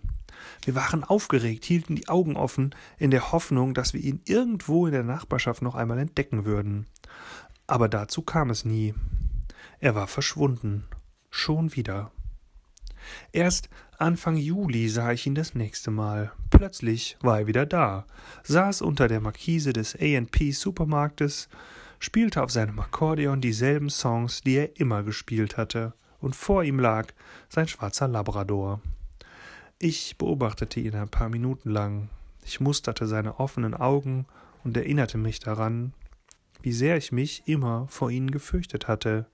Wir 0.64 0.74
waren 0.74 1.04
aufgeregt, 1.04 1.66
hielten 1.66 1.94
die 1.94 2.08
Augen 2.08 2.36
offen, 2.36 2.74
in 2.98 3.10
der 3.10 3.32
Hoffnung, 3.32 3.74
dass 3.74 3.92
wir 3.92 4.00
ihn 4.00 4.22
irgendwo 4.24 4.86
in 4.86 4.92
der 4.92 5.02
Nachbarschaft 5.02 5.60
noch 5.60 5.74
einmal 5.74 5.98
entdecken 5.98 6.46
würden. 6.46 6.86
Aber 7.72 7.88
dazu 7.88 8.20
kam 8.20 8.50
es 8.50 8.66
nie. 8.66 8.92
Er 9.80 9.94
war 9.94 10.06
verschwunden. 10.06 10.84
Schon 11.30 11.74
wieder. 11.74 12.10
Erst 13.32 13.70
Anfang 13.96 14.36
Juli 14.36 14.90
sah 14.90 15.12
ich 15.12 15.26
ihn 15.26 15.34
das 15.34 15.54
nächste 15.54 15.90
Mal. 15.90 16.32
Plötzlich 16.50 17.16
war 17.22 17.38
er 17.38 17.46
wieder 17.46 17.64
da, 17.64 18.04
saß 18.42 18.82
unter 18.82 19.08
der 19.08 19.22
Markise 19.22 19.72
des 19.72 19.94
A&P 19.94 20.50
Supermarktes, 20.50 21.48
spielte 21.98 22.42
auf 22.42 22.50
seinem 22.50 22.78
Akkordeon 22.78 23.40
dieselben 23.40 23.88
Songs, 23.88 24.42
die 24.42 24.56
er 24.56 24.78
immer 24.78 25.02
gespielt 25.02 25.56
hatte, 25.56 25.94
und 26.20 26.36
vor 26.36 26.64
ihm 26.64 26.78
lag 26.78 27.08
sein 27.48 27.68
schwarzer 27.68 28.06
Labrador. 28.06 28.82
Ich 29.78 30.18
beobachtete 30.18 30.78
ihn 30.78 30.94
ein 30.94 31.08
paar 31.08 31.30
Minuten 31.30 31.70
lang. 31.70 32.10
Ich 32.44 32.60
musterte 32.60 33.06
seine 33.06 33.40
offenen 33.40 33.72
Augen 33.72 34.26
und 34.62 34.76
erinnerte 34.76 35.16
mich 35.16 35.40
daran, 35.40 35.94
wie 36.62 36.72
sehr 36.72 36.96
ich 36.96 37.12
mich 37.12 37.42
immer 37.46 37.86
vor 37.88 38.10
ihnen 38.10 38.30
gefürchtet 38.30 38.88
hatte. 38.88 39.26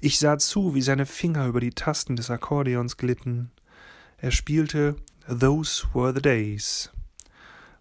Ich 0.00 0.18
sah 0.18 0.38
zu, 0.38 0.74
wie 0.74 0.82
seine 0.82 1.06
Finger 1.06 1.46
über 1.46 1.60
die 1.60 1.70
Tasten 1.70 2.16
des 2.16 2.30
Akkordeons 2.30 2.96
glitten. 2.96 3.50
Er 4.18 4.30
spielte 4.30 4.96
Those 5.26 5.86
Were 5.94 6.14
the 6.14 6.22
Days, 6.22 6.90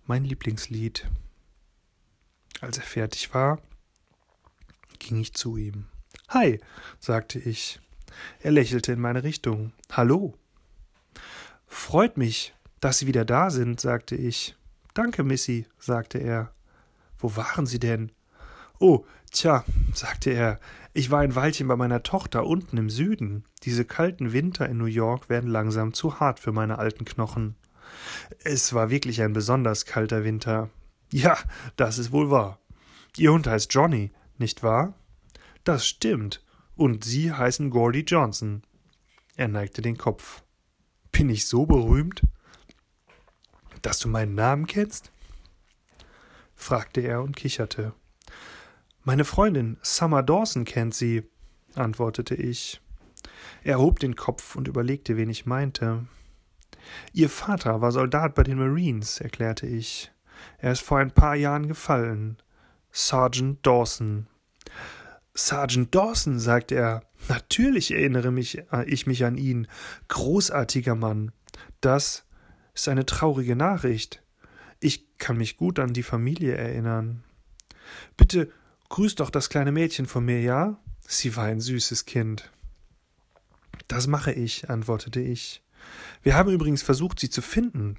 mein 0.05 0.23
Lieblingslied. 0.23 1.07
Als 2.61 2.77
er 2.77 2.83
fertig 2.83 3.33
war, 3.33 3.61
ging 4.99 5.19
ich 5.19 5.33
zu 5.33 5.57
ihm. 5.57 5.85
Hi, 6.29 6.59
sagte 6.99 7.39
ich. 7.39 7.79
Er 8.41 8.51
lächelte 8.51 8.91
in 8.91 8.99
meine 8.99 9.23
Richtung. 9.23 9.71
Hallo. 9.91 10.37
Freut 11.65 12.17
mich, 12.17 12.53
dass 12.79 12.99
Sie 12.99 13.07
wieder 13.07 13.25
da 13.25 13.49
sind, 13.49 13.79
sagte 13.79 14.15
ich. 14.15 14.55
Danke, 14.93 15.23
Missy, 15.23 15.65
sagte 15.77 16.17
er. 16.17 16.53
Wo 17.17 17.35
waren 17.35 17.65
Sie 17.65 17.79
denn? 17.79 18.11
Oh, 18.79 19.05
tja, 19.31 19.65
sagte 19.93 20.31
er, 20.31 20.59
ich 20.93 21.11
war 21.11 21.19
ein 21.19 21.35
Weilchen 21.35 21.67
bei 21.67 21.75
meiner 21.75 22.01
Tochter 22.01 22.45
unten 22.45 22.77
im 22.77 22.89
Süden. 22.89 23.43
Diese 23.63 23.83
kalten 23.83 24.31
Winter 24.31 24.67
in 24.69 24.77
New 24.77 24.85
York 24.85 25.29
werden 25.29 25.49
langsam 25.49 25.93
zu 25.93 26.19
hart 26.19 26.39
für 26.39 26.53
meine 26.53 26.79
alten 26.79 27.03
Knochen. 27.03 27.55
Es 28.43 28.73
war 28.73 28.89
wirklich 28.89 29.21
ein 29.21 29.33
besonders 29.33 29.85
kalter 29.85 30.23
Winter. 30.23 30.69
Ja, 31.11 31.37
das 31.75 31.97
ist 31.97 32.13
wohl 32.13 32.31
wahr. 32.31 32.59
Ihr 33.17 33.33
Hund 33.33 33.47
heißt 33.47 33.73
Johnny, 33.73 34.11
nicht 34.37 34.63
wahr? 34.63 34.93
Das 35.65 35.85
stimmt. 35.85 36.41
Und 36.75 37.03
Sie 37.03 37.33
heißen 37.33 37.69
Gordy 37.71 38.05
Johnson. 38.07 38.63
Er 39.35 39.49
neigte 39.49 39.81
den 39.81 39.97
Kopf. 39.97 40.43
Bin 41.11 41.29
ich 41.29 41.47
so 41.47 41.65
berühmt? 41.65 42.21
Dass 43.81 43.99
du 43.99 44.07
meinen 44.07 44.35
Namen 44.35 44.67
kennst? 44.67 45.11
fragte 46.55 47.01
er 47.01 47.21
und 47.21 47.35
kicherte. 47.35 47.93
Meine 49.09 49.25
Freundin 49.25 49.77
Summer 49.81 50.21
Dawson 50.21 50.65
kennt 50.65 50.93
sie, 50.93 51.23
antwortete 51.73 52.35
ich. 52.35 52.79
Er 53.63 53.79
hob 53.79 53.97
den 53.97 54.15
Kopf 54.15 54.55
und 54.55 54.67
überlegte, 54.67 55.17
wen 55.17 55.31
ich 55.31 55.47
meinte. 55.47 56.05
Ihr 57.11 57.27
Vater 57.27 57.81
war 57.81 57.91
Soldat 57.91 58.35
bei 58.35 58.43
den 58.43 58.59
Marines, 58.59 59.19
erklärte 59.19 59.65
ich. 59.65 60.11
Er 60.59 60.73
ist 60.73 60.83
vor 60.83 60.99
ein 60.99 61.09
paar 61.09 61.33
Jahren 61.33 61.67
gefallen. 61.67 62.37
Sergeant 62.91 63.65
Dawson. 63.65 64.27
Sergeant 65.33 65.95
Dawson, 65.95 66.37
sagte 66.39 66.75
er. 66.75 67.01
Natürlich 67.29 67.89
erinnere 67.89 68.29
mich, 68.29 68.59
äh, 68.71 68.85
ich 68.85 69.07
mich 69.07 69.25
an 69.25 69.37
ihn. 69.37 69.67
Großartiger 70.09 70.93
Mann. 70.93 71.31
Das 71.81 72.27
ist 72.75 72.87
eine 72.87 73.07
traurige 73.07 73.55
Nachricht. 73.55 74.21
Ich 74.79 75.17
kann 75.17 75.37
mich 75.37 75.57
gut 75.57 75.79
an 75.79 75.93
die 75.93 76.03
Familie 76.03 76.53
erinnern. 76.53 77.23
Bitte 78.15 78.51
Grüß 78.89 79.15
doch 79.15 79.29
das 79.29 79.49
kleine 79.49 79.71
Mädchen 79.71 80.07
von 80.07 80.25
mir, 80.25 80.41
ja? 80.41 80.77
Sie 81.07 81.35
war 81.35 81.45
ein 81.45 81.61
süßes 81.61 82.05
Kind. 82.05 82.51
Das 83.87 84.07
mache 84.07 84.31
ich, 84.31 84.69
antwortete 84.69 85.19
ich. 85.19 85.63
Wir 86.21 86.35
haben 86.35 86.51
übrigens 86.51 86.81
versucht, 86.81 87.19
sie 87.19 87.29
zu 87.29 87.41
finden. 87.41 87.97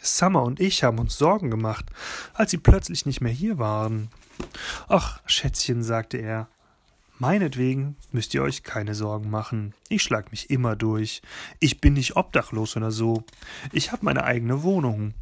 Summer 0.00 0.42
und 0.42 0.60
ich 0.60 0.82
haben 0.82 0.98
uns 0.98 1.16
Sorgen 1.16 1.50
gemacht, 1.50 1.86
als 2.34 2.50
sie 2.50 2.58
plötzlich 2.58 3.06
nicht 3.06 3.20
mehr 3.20 3.32
hier 3.32 3.58
waren. 3.58 4.08
Ach, 4.88 5.20
Schätzchen, 5.26 5.82
sagte 5.82 6.16
er, 6.16 6.48
meinetwegen 7.18 7.96
müsst 8.10 8.34
ihr 8.34 8.42
euch 8.42 8.64
keine 8.64 8.94
Sorgen 8.96 9.30
machen. 9.30 9.74
Ich 9.88 10.02
schlag 10.02 10.32
mich 10.32 10.50
immer 10.50 10.74
durch. 10.74 11.22
Ich 11.60 11.80
bin 11.80 11.94
nicht 11.94 12.16
obdachlos 12.16 12.76
oder 12.76 12.90
so. 12.90 13.24
Ich 13.70 13.92
habe 13.92 14.04
meine 14.04 14.24
eigene 14.24 14.62
Wohnung. 14.64 15.14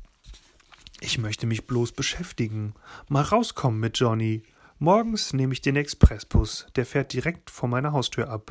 Ich 1.03 1.17
möchte 1.17 1.47
mich 1.47 1.67
bloß 1.67 1.93
beschäftigen. 1.93 2.75
Mal 3.09 3.23
rauskommen 3.23 3.81
mit 3.81 3.99
Johnny. 3.99 4.43
Morgens 4.79 5.33
nehme 5.33 5.55
ich 5.55 5.63
den 5.63 5.77
Expressbus, 5.77 6.67
der 6.77 6.85
fährt 6.85 7.15
direkt 7.15 7.51
vor 7.51 7.69
meiner 7.71 7.93
Haustür 7.93 8.29
ab. 8.29 8.51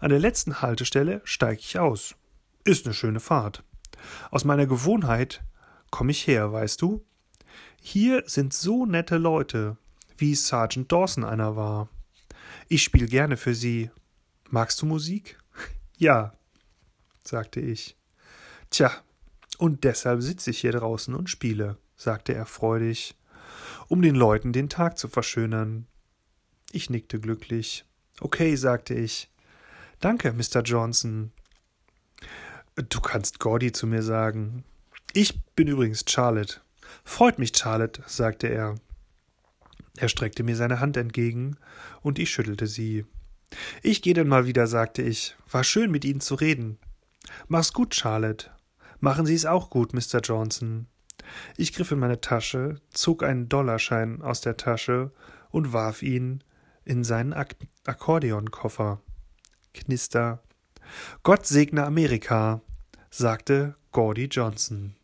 An 0.00 0.08
der 0.08 0.18
letzten 0.18 0.62
Haltestelle 0.62 1.20
steige 1.24 1.60
ich 1.60 1.78
aus. 1.78 2.14
Ist 2.64 2.86
eine 2.86 2.94
schöne 2.94 3.20
Fahrt. 3.20 3.62
Aus 4.30 4.44
meiner 4.44 4.66
Gewohnheit 4.66 5.42
komme 5.90 6.12
ich 6.12 6.26
her, 6.26 6.52
weißt 6.52 6.80
du? 6.80 7.04
Hier 7.80 8.22
sind 8.26 8.54
so 8.54 8.86
nette 8.86 9.18
Leute, 9.18 9.76
wie 10.16 10.34
Sergeant 10.34 10.90
Dawson 10.90 11.24
einer 11.24 11.56
war. 11.56 11.88
Ich 12.68 12.82
spiele 12.82 13.06
gerne 13.06 13.36
für 13.36 13.54
sie. 13.54 13.90
Magst 14.48 14.80
du 14.80 14.86
Musik? 14.86 15.38
Ja, 15.98 16.32
sagte 17.22 17.60
ich. 17.60 17.96
Tja, 18.70 18.90
und 19.58 19.84
deshalb 19.84 20.22
sitze 20.22 20.50
ich 20.50 20.60
hier 20.60 20.72
draußen 20.72 21.14
und 21.14 21.30
spiele, 21.30 21.76
sagte 22.02 22.34
er 22.34 22.46
freudig, 22.46 23.16
um 23.88 24.02
den 24.02 24.14
Leuten 24.14 24.52
den 24.52 24.68
Tag 24.68 24.98
zu 24.98 25.08
verschönern. 25.08 25.86
Ich 26.72 26.90
nickte 26.90 27.20
glücklich. 27.20 27.84
Okay, 28.20 28.56
sagte 28.56 28.94
ich. 28.94 29.30
Danke, 30.00 30.32
Mr. 30.32 30.62
Johnson. 30.62 31.32
Du 32.74 33.00
kannst 33.00 33.38
Gordy 33.38 33.72
zu 33.72 33.86
mir 33.86 34.02
sagen. 34.02 34.64
Ich 35.12 35.42
bin 35.54 35.68
übrigens 35.68 36.04
Charlotte. 36.08 36.60
Freut 37.04 37.38
mich, 37.38 37.52
Charlotte, 37.56 38.02
sagte 38.06 38.46
er. 38.46 38.76
Er 39.98 40.08
streckte 40.08 40.42
mir 40.42 40.56
seine 40.56 40.80
Hand 40.80 40.96
entgegen, 40.96 41.58
und 42.00 42.18
ich 42.18 42.30
schüttelte 42.30 42.66
sie. 42.66 43.04
Ich 43.82 44.00
gehe 44.00 44.14
dann 44.14 44.28
mal 44.28 44.46
wieder, 44.46 44.66
sagte 44.66 45.02
ich. 45.02 45.36
War 45.50 45.64
schön, 45.64 45.90
mit 45.90 46.04
Ihnen 46.04 46.20
zu 46.20 46.34
reden. 46.34 46.78
Mach's 47.48 47.72
gut, 47.72 47.94
Charlotte. 47.94 48.50
Machen 49.00 49.26
Sie 49.26 49.34
es 49.34 49.44
auch 49.44 49.68
gut, 49.68 49.92
Mr. 49.92 50.20
Johnson. 50.22 50.86
Ich 51.56 51.72
griff 51.72 51.92
in 51.92 51.98
meine 51.98 52.20
Tasche, 52.20 52.80
zog 52.90 53.22
einen 53.22 53.48
Dollarschein 53.48 54.22
aus 54.22 54.40
der 54.40 54.56
Tasche 54.56 55.12
und 55.50 55.72
warf 55.72 56.02
ihn 56.02 56.42
in 56.84 57.04
seinen 57.04 57.32
Ak 57.32 57.56
Akkordeonkoffer. 57.84 59.00
Knister. 59.74 60.42
Gott 61.22 61.46
segne 61.46 61.84
Amerika, 61.84 62.60
sagte 63.10 63.76
Gordy 63.90 64.26
Johnson. 64.26 64.94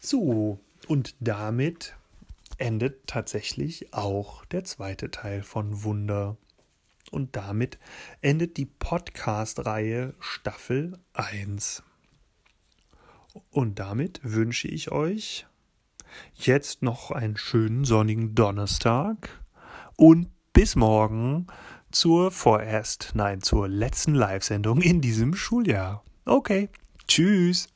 So, 0.00 0.60
und 0.86 1.14
damit 1.20 1.96
endet 2.56 3.06
tatsächlich 3.06 3.92
auch 3.92 4.44
der 4.46 4.64
zweite 4.64 5.10
Teil 5.10 5.42
von 5.42 5.82
Wunder. 5.82 6.36
Und 7.10 7.36
damit 7.36 7.78
endet 8.20 8.56
die 8.56 8.66
Podcast-Reihe 8.66 10.14
Staffel 10.20 10.98
1. 11.14 11.82
Und 13.50 13.78
damit 13.78 14.20
wünsche 14.22 14.68
ich 14.68 14.92
euch 14.92 15.46
jetzt 16.34 16.82
noch 16.82 17.10
einen 17.10 17.36
schönen 17.36 17.84
sonnigen 17.84 18.34
Donnerstag 18.34 19.28
und 19.96 20.28
bis 20.52 20.76
morgen 20.76 21.46
zur 21.90 22.30
vorerst, 22.30 23.12
nein, 23.14 23.40
zur 23.40 23.68
letzten 23.68 24.14
Live-Sendung 24.14 24.80
in 24.80 25.00
diesem 25.00 25.34
Schuljahr. 25.34 26.04
Okay, 26.24 26.68
tschüss. 27.06 27.68